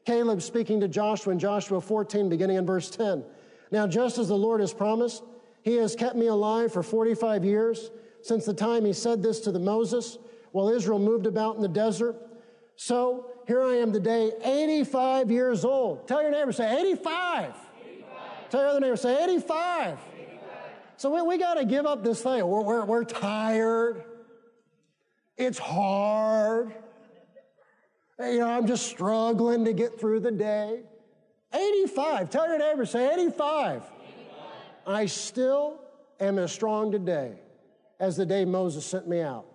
Caleb 0.06 0.42
speaking 0.42 0.80
to 0.82 0.88
Joshua 0.88 1.34
in 1.34 1.40
Joshua 1.40 1.82
14, 1.82 2.30
beginning 2.30 2.58
in 2.58 2.66
verse 2.66 2.90
10. 2.92 3.24
Now, 3.72 3.88
just 3.88 4.20
as 4.20 4.28
the 4.28 4.38
Lord 4.38 4.62
has 4.62 4.74
promised, 4.74 5.24
he 5.64 5.76
has 5.78 5.96
kept 5.96 6.16
me 6.16 6.28
alive 6.28 6.72
for 6.72 6.84
45 6.84 7.44
years 7.44 7.90
since 8.22 8.46
the 8.46 8.54
time 8.54 8.86
he 8.86 8.94
said 8.94 9.24
this 9.24 9.40
to 9.42 9.52
the 9.52 9.60
Moses 9.60 10.20
while 10.52 10.70
Israel 10.70 11.00
moved 11.00 11.26
about 11.26 11.56
in 11.56 11.62
the 11.62 11.68
desert. 11.68 12.16
So 12.76 13.32
here 13.48 13.64
I 13.64 13.76
am 13.76 13.92
today, 13.92 14.32
85 14.44 15.32
years 15.32 15.66
old. 15.66 16.08
Tell 16.08 16.22
your 16.22 16.32
neighbor, 16.32 16.52
say 16.52 16.80
85. 16.80 17.54
Tell 18.52 18.62
your 18.62 18.70
other 18.70 18.80
neighbor, 18.80 18.96
say 18.96 19.24
85. 19.24 19.98
85. 20.18 20.40
So 20.98 21.14
we, 21.14 21.22
we 21.24 21.38
got 21.40 21.56
to 21.56 21.66
give 21.66 21.86
up 21.88 22.04
this 22.04 22.22
thing. 22.22 22.46
We're, 22.46 22.62
we're, 22.62 22.86
we're 22.86 23.04
tired. 23.06 24.04
It's 25.36 25.58
hard. 25.58 26.76
You 28.20 28.40
know, 28.40 28.48
I'm 28.48 28.66
just 28.66 28.88
struggling 28.88 29.66
to 29.66 29.74
get 29.74 30.00
through 30.00 30.22
the 30.22 30.32
day. 30.32 30.84
85. 31.54 32.30
Tell 32.30 32.48
your 32.48 32.58
neighbor, 32.58 32.86
say 32.86 33.14
85. 33.14 33.84
85. 33.84 33.86
I 34.88 35.06
still 35.06 35.82
am 36.20 36.40
as 36.40 36.52
strong 36.52 36.92
today 36.92 37.34
as 38.00 38.16
the 38.16 38.26
day 38.26 38.46
Moses 38.46 38.86
sent 38.86 39.08
me 39.08 39.22
out. 39.22 39.46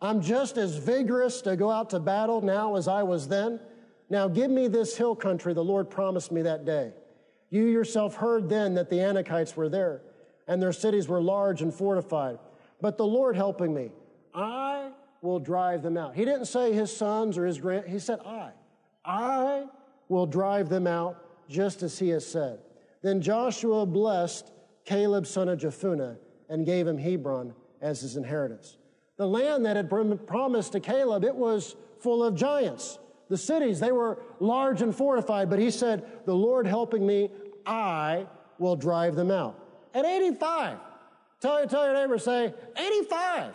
I'm 0.00 0.20
just 0.20 0.58
as 0.58 0.76
vigorous 0.76 1.40
to 1.42 1.56
go 1.56 1.70
out 1.70 1.90
to 1.90 2.00
battle 2.00 2.40
now 2.40 2.76
as 2.76 2.88
I 2.88 3.02
was 3.02 3.28
then. 3.28 3.60
Now 4.10 4.28
give 4.28 4.50
me 4.50 4.68
this 4.68 4.96
hill 4.96 5.14
country 5.14 5.54
the 5.54 5.64
Lord 5.64 5.88
promised 5.88 6.32
me 6.32 6.42
that 6.42 6.64
day. 6.64 6.92
You 7.50 7.66
yourself 7.66 8.16
heard 8.16 8.48
then 8.48 8.74
that 8.74 8.90
the 8.90 8.96
Anakites 8.96 9.56
were 9.56 9.68
there, 9.68 10.02
and 10.48 10.60
their 10.60 10.72
cities 10.72 11.06
were 11.06 11.20
large 11.20 11.62
and 11.62 11.72
fortified. 11.72 12.38
But 12.80 12.96
the 12.96 13.06
Lord 13.06 13.36
helping 13.36 13.72
me, 13.72 13.90
I 14.34 14.90
will 15.22 15.38
drive 15.38 15.82
them 15.82 15.96
out. 15.96 16.14
He 16.14 16.24
didn't 16.24 16.46
say 16.46 16.72
his 16.72 16.94
sons 16.94 17.38
or 17.38 17.46
his 17.46 17.58
grand, 17.58 17.88
he 17.88 17.98
said, 17.98 18.18
I. 18.26 18.50
I 19.04 19.64
will 20.08 20.26
drive 20.26 20.68
them 20.68 20.86
out 20.86 21.48
just 21.48 21.82
as 21.82 21.98
he 21.98 22.10
has 22.10 22.26
said. 22.26 22.58
Then 23.02 23.20
Joshua 23.20 23.86
blessed 23.86 24.50
Caleb, 24.84 25.26
son 25.26 25.48
of 25.48 25.60
Jephunneh, 25.60 26.16
and 26.48 26.66
gave 26.66 26.86
him 26.86 26.98
Hebron 26.98 27.54
as 27.80 28.00
his 28.00 28.16
inheritance. 28.16 28.76
The 29.16 29.26
land 29.26 29.64
that 29.64 29.76
had 29.76 29.88
been 29.88 30.18
promised 30.18 30.72
to 30.72 30.80
Caleb, 30.80 31.24
it 31.24 31.34
was 31.34 31.76
full 32.00 32.24
of 32.24 32.34
giants. 32.34 32.98
The 33.28 33.38
cities, 33.38 33.80
they 33.80 33.92
were 33.92 34.18
large 34.40 34.82
and 34.82 34.94
fortified, 34.94 35.48
but 35.48 35.58
he 35.58 35.70
said, 35.70 36.04
The 36.26 36.34
Lord 36.34 36.66
helping 36.66 37.06
me, 37.06 37.30
I 37.64 38.26
will 38.58 38.76
drive 38.76 39.14
them 39.14 39.30
out. 39.30 39.58
At 39.94 40.04
85, 40.04 40.78
tell, 41.40 41.66
tell 41.66 41.84
your 41.84 41.94
neighbor, 41.94 42.18
say, 42.18 42.52
85. 42.76 43.54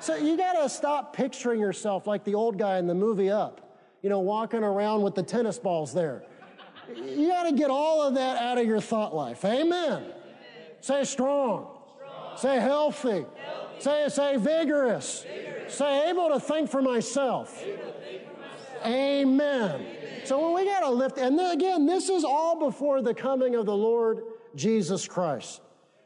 So 0.00 0.16
you 0.16 0.36
got 0.36 0.52
to 0.54 0.68
stop 0.68 1.14
picturing 1.14 1.60
yourself 1.60 2.06
like 2.06 2.24
the 2.24 2.34
old 2.34 2.58
guy 2.58 2.78
in 2.78 2.86
the 2.86 2.94
movie 2.94 3.30
Up, 3.30 3.76
you 4.02 4.08
know, 4.08 4.20
walking 4.20 4.62
around 4.62 5.02
with 5.02 5.14
the 5.14 5.22
tennis 5.22 5.58
balls 5.58 5.92
there. 5.92 6.22
You 6.94 7.28
got 7.28 7.44
to 7.44 7.52
get 7.52 7.70
all 7.70 8.02
of 8.02 8.14
that 8.14 8.40
out 8.40 8.58
of 8.58 8.66
your 8.66 8.80
thought 8.80 9.14
life. 9.14 9.44
Amen. 9.44 9.92
Amen. 9.92 10.12
Say 10.80 11.04
strong. 11.04 11.68
strong. 11.96 12.36
Say 12.36 12.60
healthy. 12.60 13.08
healthy. 13.08 13.80
Say, 13.80 14.08
say 14.08 14.36
vigorous. 14.36 15.24
vigorous. 15.24 15.74
Say 15.74 16.08
able 16.08 16.30
to 16.30 16.40
think 16.40 16.70
for 16.70 16.80
myself. 16.80 17.62
Amen. 18.84 19.86
So 20.24 20.54
we 20.54 20.64
got 20.64 20.80
to 20.80 20.90
lift, 20.90 21.18
and 21.18 21.38
then 21.38 21.50
again, 21.52 21.86
this 21.86 22.08
is 22.08 22.24
all 22.24 22.58
before 22.58 23.02
the 23.02 23.14
coming 23.14 23.54
of 23.54 23.66
the 23.66 23.76
Lord 23.76 24.22
Jesus 24.54 25.06
Christ. 25.08 25.60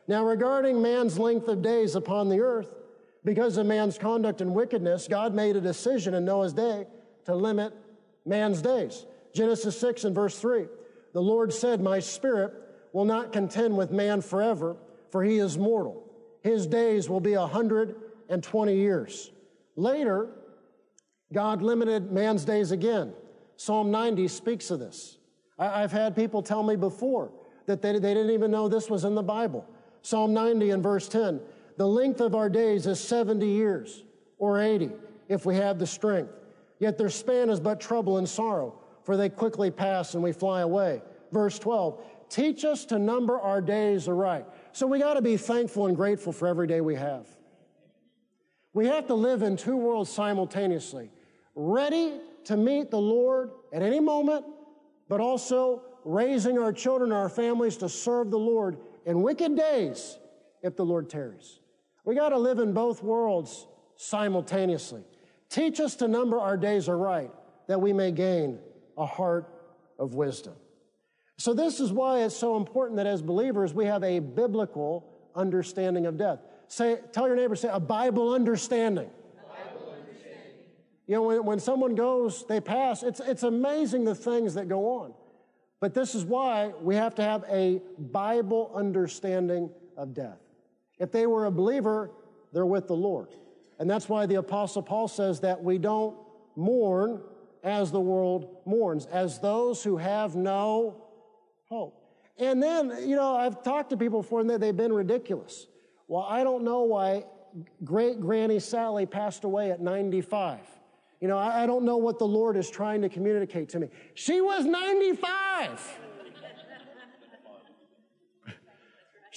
Now, 0.08 0.24
regarding 0.24 0.82
man's 0.82 1.18
length 1.18 1.48
of 1.48 1.62
days 1.62 1.94
upon 1.94 2.28
the 2.28 2.40
earth, 2.40 2.68
because 3.24 3.56
of 3.56 3.66
man's 3.66 3.98
conduct 3.98 4.40
and 4.40 4.54
wickedness, 4.54 5.06
God 5.08 5.34
made 5.34 5.56
a 5.56 5.60
decision 5.60 6.14
in 6.14 6.24
Noah's 6.24 6.52
day 6.52 6.86
to 7.24 7.34
limit 7.34 7.72
man's 8.26 8.60
days. 8.60 9.06
Genesis 9.34 9.78
6 9.78 10.04
and 10.04 10.14
verse 10.14 10.38
3. 10.38 10.66
The 11.12 11.22
Lord 11.22 11.52
said, 11.52 11.80
My 11.80 12.00
spirit 12.00 12.52
will 12.92 13.04
not 13.04 13.32
contend 13.32 13.76
with 13.76 13.90
man 13.90 14.20
forever, 14.20 14.76
for 15.10 15.22
he 15.22 15.38
is 15.38 15.56
mortal. 15.56 16.04
His 16.42 16.66
days 16.66 17.08
will 17.08 17.20
be 17.20 17.34
a 17.34 17.40
120 17.40 18.76
years. 18.76 19.30
Later, 19.76 20.30
God 21.32 21.62
limited 21.62 22.10
man's 22.10 22.44
days 22.44 22.72
again. 22.72 23.12
Psalm 23.56 23.90
90 23.90 24.28
speaks 24.28 24.70
of 24.70 24.80
this. 24.80 25.18
I, 25.58 25.80
have 25.80 25.92
had 25.92 26.16
people 26.16 26.42
tell 26.42 26.62
me 26.62 26.74
before 26.74 27.30
that 27.66 27.80
they, 27.80 27.92
they 27.92 28.14
didn't 28.14 28.30
even 28.30 28.50
know 28.50 28.68
this 28.68 28.90
was 28.90 29.04
in 29.04 29.14
the 29.14 29.22
Bible. 29.22 29.64
Psalm 30.02 30.34
90 30.34 30.70
and 30.70 30.82
verse 30.82 31.08
10 31.08 31.40
The 31.76 31.86
length 31.86 32.20
of 32.20 32.34
our 32.34 32.48
days 32.48 32.86
is 32.86 33.00
70 33.00 33.46
years 33.46 34.04
or 34.38 34.60
80 34.60 34.90
if 35.28 35.46
we 35.46 35.56
have 35.56 35.78
the 35.78 35.86
strength. 35.86 36.32
Yet 36.78 36.98
their 36.98 37.08
span 37.08 37.48
is 37.48 37.60
but 37.60 37.80
trouble 37.80 38.18
and 38.18 38.28
sorrow, 38.28 38.78
for 39.04 39.16
they 39.16 39.28
quickly 39.28 39.70
pass 39.70 40.14
and 40.14 40.22
we 40.22 40.32
fly 40.32 40.60
away. 40.60 41.02
Verse 41.30 41.58
12 41.58 42.02
Teach 42.28 42.64
us 42.64 42.86
to 42.86 42.98
number 42.98 43.38
our 43.38 43.60
days 43.60 44.08
aright. 44.08 44.46
So 44.72 44.86
we 44.86 44.98
got 44.98 45.14
to 45.14 45.22
be 45.22 45.36
thankful 45.36 45.86
and 45.86 45.96
grateful 45.96 46.32
for 46.32 46.48
every 46.48 46.66
day 46.66 46.80
we 46.80 46.94
have. 46.94 47.26
We 48.72 48.86
have 48.86 49.06
to 49.08 49.14
live 49.14 49.42
in 49.42 49.56
two 49.56 49.76
worlds 49.76 50.10
simultaneously 50.10 51.10
ready 51.54 52.18
to 52.44 52.56
meet 52.56 52.90
the 52.90 52.98
Lord 52.98 53.50
at 53.72 53.82
any 53.82 54.00
moment 54.00 54.46
but 55.12 55.20
also 55.20 55.82
raising 56.06 56.58
our 56.58 56.72
children, 56.72 57.12
our 57.12 57.28
families 57.28 57.76
to 57.76 57.86
serve 57.86 58.30
the 58.30 58.38
Lord 58.38 58.78
in 59.04 59.20
wicked 59.20 59.54
days 59.54 60.16
if 60.62 60.74
the 60.74 60.86
Lord 60.86 61.10
tarries. 61.10 61.60
We 62.04 62.14
got 62.14 62.30
to 62.30 62.38
live 62.38 62.58
in 62.58 62.72
both 62.72 63.02
worlds 63.02 63.66
simultaneously. 63.96 65.02
Teach 65.48 65.80
us 65.80 65.96
to 65.96 66.08
number 66.08 66.38
our 66.38 66.56
days 66.56 66.88
aright 66.88 67.30
that 67.68 67.80
we 67.80 67.92
may 67.92 68.10
gain 68.10 68.58
a 68.96 69.06
heart 69.06 69.48
of 69.98 70.14
wisdom. 70.14 70.54
So, 71.38 71.54
this 71.54 71.80
is 71.80 71.92
why 71.92 72.20
it's 72.20 72.36
so 72.36 72.56
important 72.56 72.96
that 72.96 73.06
as 73.06 73.22
believers 73.22 73.72
we 73.74 73.84
have 73.86 74.02
a 74.02 74.18
biblical 74.18 75.12
understanding 75.34 76.06
of 76.06 76.16
death. 76.16 76.40
Say, 76.68 76.98
tell 77.12 77.26
your 77.26 77.36
neighbor, 77.36 77.56
say, 77.56 77.68
a 77.70 77.80
Bible 77.80 78.32
understanding. 78.32 79.10
Bible 79.36 79.94
understanding. 79.98 80.52
You 81.06 81.16
know, 81.16 81.22
when, 81.22 81.44
when 81.44 81.58
someone 81.58 81.94
goes, 81.94 82.46
they 82.46 82.60
pass, 82.60 83.02
it's, 83.02 83.20
it's 83.20 83.42
amazing 83.42 84.04
the 84.04 84.14
things 84.14 84.54
that 84.54 84.68
go 84.68 85.00
on. 85.00 85.14
But 85.80 85.94
this 85.94 86.14
is 86.14 86.24
why 86.24 86.72
we 86.80 86.94
have 86.94 87.14
to 87.16 87.22
have 87.22 87.44
a 87.50 87.82
Bible 87.98 88.72
understanding 88.74 89.70
of 89.96 90.14
death. 90.14 90.38
If 90.98 91.12
they 91.12 91.26
were 91.26 91.46
a 91.46 91.50
believer, 91.50 92.10
they're 92.52 92.66
with 92.66 92.86
the 92.86 92.96
Lord. 92.96 93.28
And 93.78 93.90
that's 93.90 94.08
why 94.08 94.26
the 94.26 94.36
Apostle 94.36 94.82
Paul 94.82 95.08
says 95.08 95.40
that 95.40 95.62
we 95.62 95.78
don't 95.78 96.16
mourn 96.56 97.22
as 97.64 97.90
the 97.90 98.00
world 98.00 98.56
mourns, 98.64 99.06
as 99.06 99.38
those 99.38 99.82
who 99.82 99.96
have 99.96 100.36
no 100.36 101.04
hope. 101.68 101.98
And 102.38 102.62
then, 102.62 103.08
you 103.08 103.16
know, 103.16 103.36
I've 103.36 103.62
talked 103.62 103.90
to 103.90 103.96
people 103.96 104.22
before 104.22 104.40
and 104.40 104.50
they've 104.50 104.76
been 104.76 104.92
ridiculous. 104.92 105.66
Well, 106.08 106.26
I 106.28 106.44
don't 106.44 106.64
know 106.64 106.82
why 106.82 107.24
great 107.84 108.20
Granny 108.20 108.58
Sally 108.58 109.06
passed 109.06 109.44
away 109.44 109.70
at 109.70 109.80
95. 109.80 110.60
You 111.20 111.28
know, 111.28 111.38
I, 111.38 111.66
don't 111.66 111.84
know 111.84 111.98
what 111.98 112.18
the 112.18 112.26
Lord 112.26 112.56
is 112.56 112.68
trying 112.68 113.02
to 113.02 113.08
communicate 113.08 113.68
to 113.70 113.78
me. 113.78 113.88
She 114.14 114.40
was 114.40 114.64
95. 114.64 115.98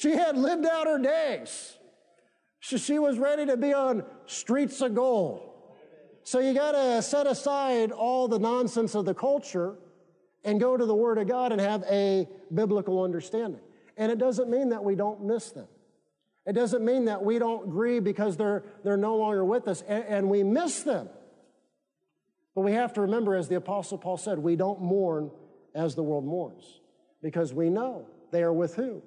She 0.06 0.12
had 0.12 0.38
lived 0.38 0.68
out 0.68 0.86
her 0.86 1.00
days. 1.00 1.78
She, 2.60 2.78
she 2.78 3.00
was 3.00 3.18
ready 3.18 3.48
to 3.48 3.58
be 3.58 3.74
on 3.74 4.04
streets 4.28 4.80
of 4.82 4.94
gold. 4.94 5.50
So 6.24 6.38
you 6.38 6.54
got 6.54 6.74
to 6.74 7.02
set 7.02 7.26
aside 7.26 7.92
all 7.92 8.28
the 8.28 8.38
nonsense 8.38 8.94
of 8.94 9.06
the 9.06 9.16
culture 9.16 9.76
and 10.44 10.60
go 10.60 10.78
to 10.78 10.86
the 10.86 10.94
Word 10.94 11.18
of 11.18 11.28
God 11.28 11.52
and 11.52 11.60
have 11.60 11.84
a 11.90 12.28
biblical 12.54 13.02
understanding. 13.04 13.62
And 13.98 14.12
it 14.12 14.20
doesn't 14.20 14.48
mean 14.48 14.70
that 14.70 14.84
we 14.84 14.94
don't 14.94 15.24
miss 15.24 15.50
them. 15.52 15.68
It 16.46 16.54
doesn't 16.54 16.86
mean 16.86 17.06
that 17.06 17.24
we 17.24 17.40
don't 17.40 17.72
grieve 17.72 18.04
because 18.04 18.38
they're, 18.38 18.64
they're 18.84 18.98
no 18.98 19.16
longer 19.16 19.44
with 19.44 19.68
us 19.68 19.82
and, 19.88 20.04
and 20.04 20.30
we 20.30 20.44
miss 20.44 20.84
them. 20.84 21.10
But 22.54 22.62
we 22.62 22.74
have 22.74 22.94
to 22.94 23.02
remember, 23.02 23.36
as 23.36 23.48
the 23.48 23.56
Apostle 23.56 23.98
Paul 23.98 24.18
said, 24.18 24.38
we 24.38 24.56
don't 24.56 24.80
mourn 24.80 25.32
as 25.74 25.96
the 25.96 26.04
world 26.04 26.26
mourns 26.26 26.80
because 27.24 27.56
we 27.56 27.72
know 27.72 28.06
they 28.32 28.44
are 28.44 28.54
with 28.54 28.76
who? 28.76 29.02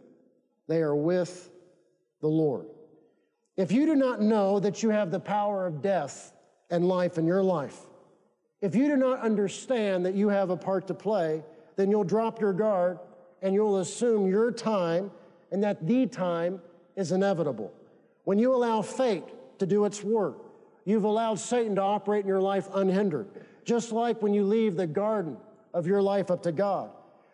They 0.69 0.83
are 0.83 0.95
with 0.95 1.51
the 2.21 2.29
Lord. 2.29 2.67
If 3.57 3.73
you 3.73 3.87
do 3.87 3.97
not 3.97 4.21
know 4.21 4.61
that 4.61 4.83
you 4.83 4.91
have 4.91 5.11
the 5.11 5.19
power 5.19 5.67
of 5.67 5.83
death 5.83 6.33
and 6.71 6.87
life 6.87 7.19
in 7.19 7.27
your 7.27 7.43
life, 7.43 7.77
if 8.61 8.75
you 8.75 8.87
do 8.87 8.97
not 8.97 9.21
understand 9.21 10.05
that 10.07 10.15
you 10.15 10.29
have 10.29 10.51
a 10.51 10.57
part 10.57 10.87
to 10.89 10.95
play, 10.95 11.43
then 11.77 11.91
you'll 11.91 12.05
drop 12.05 12.41
your 12.41 12.53
guard 12.53 12.99
and 13.43 13.55
you'll 13.55 13.79
assume 13.79 14.29
your 14.29 14.51
time 14.53 15.11
and 15.51 15.63
that 15.63 15.87
the 15.87 16.07
time 16.07 16.61
is 16.97 17.13
inevitable. 17.13 17.73
When 18.25 18.39
you 18.39 18.55
allow 18.55 18.83
fate 18.83 19.25
to 19.59 19.67
do 19.67 19.85
its 19.85 20.03
work, 20.03 20.45
you've 20.85 21.05
allowed 21.05 21.39
Satan 21.39 21.77
to 21.77 21.83
operate 21.83 22.23
in 22.23 22.29
your 22.29 22.41
life 22.41 22.69
unhindered. 22.75 23.29
Just 23.65 23.93
like 23.93 24.21
when 24.23 24.35
you 24.35 24.45
leave 24.45 24.77
the 24.77 24.87
garden 24.87 25.37
of 25.73 25.87
your 25.87 26.03
life 26.03 26.31
up 26.31 26.43
to 26.43 26.53
God. 26.53 26.91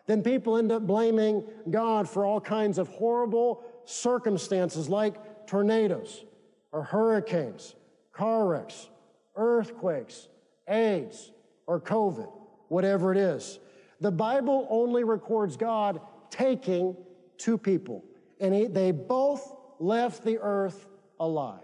Then 0.06 0.22
people 0.22 0.56
end 0.56 0.70
up 0.70 0.86
blaming 0.86 1.44
God 1.70 2.08
for 2.08 2.24
all 2.24 2.40
kinds 2.40 2.78
of 2.78 2.88
horrible 2.88 3.62
circumstances 3.84 4.88
like 4.88 5.46
tornadoes 5.46 6.24
or 6.72 6.82
hurricanes, 6.82 7.74
car 8.12 8.46
wrecks, 8.46 8.88
earthquakes, 9.36 10.28
AIDS, 10.68 11.30
or 11.66 11.80
COVID, 11.80 12.30
whatever 12.68 13.12
it 13.12 13.18
is. 13.18 13.58
The 14.00 14.10
Bible 14.10 14.66
only 14.70 15.04
records 15.04 15.56
God 15.56 16.00
taking 16.30 16.96
two 17.38 17.56
people, 17.56 18.04
and 18.40 18.74
they 18.74 18.90
both 18.90 19.54
left 19.78 20.24
the 20.24 20.38
earth 20.38 20.86
alive 21.20 21.60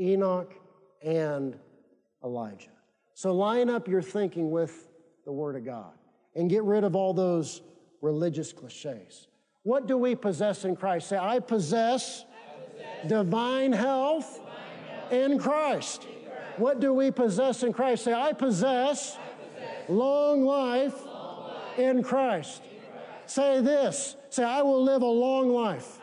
Enoch 0.00 0.54
and 1.02 1.58
Elijah. 2.24 2.70
So 3.14 3.34
line 3.34 3.68
up 3.68 3.88
your 3.88 4.02
thinking 4.02 4.50
with 4.50 4.88
the 5.24 5.32
Word 5.32 5.56
of 5.56 5.64
God 5.64 5.97
and 6.38 6.48
get 6.48 6.62
rid 6.62 6.84
of 6.84 6.94
all 6.94 7.12
those 7.12 7.62
religious 8.00 8.52
cliches. 8.52 9.26
What 9.64 9.88
do 9.88 9.98
we 9.98 10.14
possess 10.14 10.64
in 10.64 10.76
Christ? 10.76 11.08
Say, 11.08 11.18
I 11.18 11.40
possess, 11.40 12.24
I 12.24 12.72
possess 12.72 13.08
divine, 13.08 13.72
health 13.72 14.34
divine 14.34 14.48
health 14.86 15.12
in 15.12 15.38
Christ. 15.38 16.06
What 16.56 16.78
do 16.78 16.94
we 16.94 17.10
possess 17.10 17.64
in 17.64 17.72
Christ? 17.72 18.04
Say, 18.04 18.12
I 18.12 18.32
possess, 18.32 19.16
I 19.16 19.18
possess 19.18 19.88
long, 19.88 20.44
life 20.44 21.04
long 21.04 21.48
life 21.48 21.78
in 21.78 22.02
Christ. 22.04 22.62
In 22.62 22.80
Christ. 22.80 23.34
Say 23.34 23.60
this. 23.60 24.16
Say, 24.30 24.44
I 24.44 24.62
will 24.62 24.82
live 24.82 25.02
a 25.02 25.06
long 25.06 25.50
life. 25.50 25.98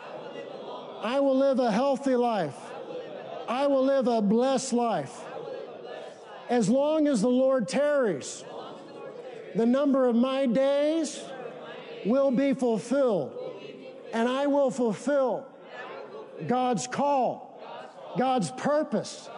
I 1.01 1.21
will 1.21 1.37
live 1.37 1.59
a 1.59 1.71
healthy 1.71 2.15
life. 2.15 2.57
I 3.47 3.67
will 3.67 3.85
live 3.85 4.07
a 4.07 4.21
blessed 4.21 4.73
life. 4.73 5.23
As 6.49 6.69
long 6.69 7.07
as 7.07 7.21
the 7.21 7.29
Lord 7.29 7.67
tarries, 7.69 8.43
the 9.55 9.65
number 9.65 10.05
of 10.05 10.15
my 10.15 10.45
days 10.45 11.23
will 12.05 12.31
be 12.31 12.53
fulfilled. 12.53 13.31
And 14.13 14.29
I 14.29 14.47
will 14.47 14.71
fulfill 14.71 15.45
God's 16.47 16.87
call, 16.87 17.61
God's 18.17 18.51
purpose 18.51 19.29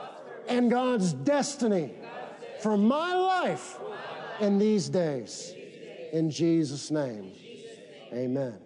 and 0.47 0.69
God's 0.69 1.13
destiny 1.13 1.93
for 2.61 2.77
my 2.77 3.15
life 3.15 3.79
in 4.39 4.57
these 4.57 4.89
days. 4.89 5.53
In 6.13 6.29
Jesus' 6.29 6.91
name, 6.91 7.31
amen. 8.13 8.59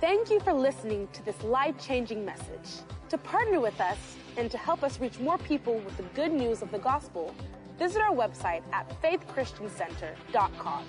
Thank 0.00 0.30
you 0.30 0.40
for 0.40 0.54
listening 0.54 1.08
to 1.12 1.24
this 1.24 1.42
life 1.42 1.74
changing 1.78 2.24
message. 2.24 2.82
To 3.10 3.18
partner 3.18 3.60
with 3.60 3.78
us 3.80 3.98
and 4.36 4.50
to 4.50 4.56
help 4.56 4.82
us 4.82 4.98
reach 4.98 5.18
more 5.18 5.36
people 5.38 5.78
with 5.80 5.96
the 5.96 6.04
good 6.14 6.32
news 6.32 6.62
of 6.62 6.70
the 6.70 6.78
gospel, 6.78 7.34
visit 7.80 8.02
our 8.02 8.14
website 8.14 8.62
at 8.74 8.86
faithchristiancenter.com. 9.02 10.84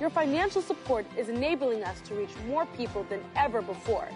Your 0.00 0.10
financial 0.10 0.60
support 0.60 1.06
is 1.16 1.28
enabling 1.28 1.84
us 1.84 2.00
to 2.00 2.14
reach 2.16 2.32
more 2.48 2.66
people 2.76 3.04
than 3.04 3.20
ever 3.36 3.62
before. 3.62 4.08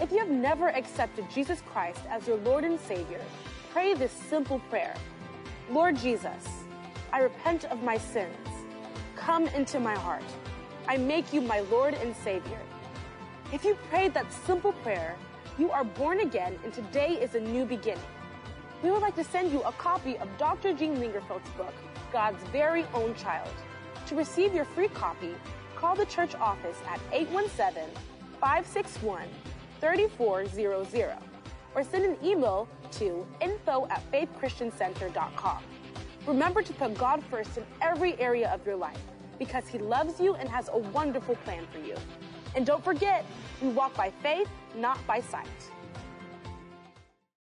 If 0.00 0.10
you 0.10 0.18
have 0.18 0.30
never 0.30 0.70
accepted 0.70 1.30
Jesus 1.30 1.62
Christ 1.70 2.00
as 2.08 2.26
your 2.26 2.38
Lord 2.38 2.64
and 2.64 2.80
Savior, 2.80 3.20
pray 3.70 3.92
this 3.92 4.12
simple 4.12 4.60
prayer 4.70 4.94
Lord 5.70 5.96
Jesus, 5.96 6.48
I 7.12 7.18
repent 7.20 7.66
of 7.66 7.82
my 7.82 7.98
sins. 7.98 8.48
Come 9.14 9.46
into 9.48 9.78
my 9.78 9.94
heart. 9.94 10.24
I 10.88 10.96
make 10.96 11.34
you 11.34 11.42
my 11.42 11.60
Lord 11.60 11.92
and 11.94 12.16
Savior. 12.16 12.60
If 13.52 13.62
you 13.62 13.74
prayed 13.90 14.14
that 14.14 14.32
simple 14.32 14.72
prayer, 14.72 15.16
you 15.58 15.70
are 15.70 15.84
born 15.84 16.20
again 16.20 16.58
and 16.64 16.72
today 16.72 17.18
is 17.20 17.34
a 17.34 17.40
new 17.40 17.66
beginning. 17.66 18.15
We 18.82 18.90
would 18.90 19.00
like 19.00 19.16
to 19.16 19.24
send 19.24 19.52
you 19.52 19.62
a 19.62 19.72
copy 19.72 20.18
of 20.18 20.28
Dr. 20.36 20.74
Gene 20.74 20.96
Lingerfelt's 20.96 21.48
book, 21.50 21.72
God's 22.12 22.42
Very 22.44 22.84
Own 22.92 23.14
Child. 23.14 23.50
To 24.06 24.14
receive 24.14 24.54
your 24.54 24.66
free 24.66 24.88
copy, 24.88 25.34
call 25.76 25.94
the 25.94 26.04
church 26.06 26.34
office 26.34 26.76
at 26.86 27.00
817 27.10 27.84
561 28.38 29.28
3400 29.80 31.16
or 31.74 31.84
send 31.84 32.04
an 32.04 32.16
email 32.24 32.68
to 32.92 33.26
info 33.40 33.86
at 33.88 34.02
faithchristiancenter.com. 34.12 35.62
Remember 36.26 36.62
to 36.62 36.72
put 36.74 36.94
God 36.98 37.22
first 37.30 37.56
in 37.56 37.64
every 37.80 38.18
area 38.20 38.50
of 38.52 38.64
your 38.66 38.76
life 38.76 39.00
because 39.38 39.68
He 39.68 39.78
loves 39.78 40.20
you 40.20 40.34
and 40.34 40.48
has 40.48 40.68
a 40.72 40.78
wonderful 40.78 41.36
plan 41.36 41.66
for 41.72 41.78
you. 41.78 41.94
And 42.54 42.66
don't 42.66 42.84
forget, 42.84 43.24
we 43.62 43.68
walk 43.68 43.94
by 43.94 44.10
faith, 44.22 44.48
not 44.74 45.04
by 45.06 45.20
sight. 45.20 45.46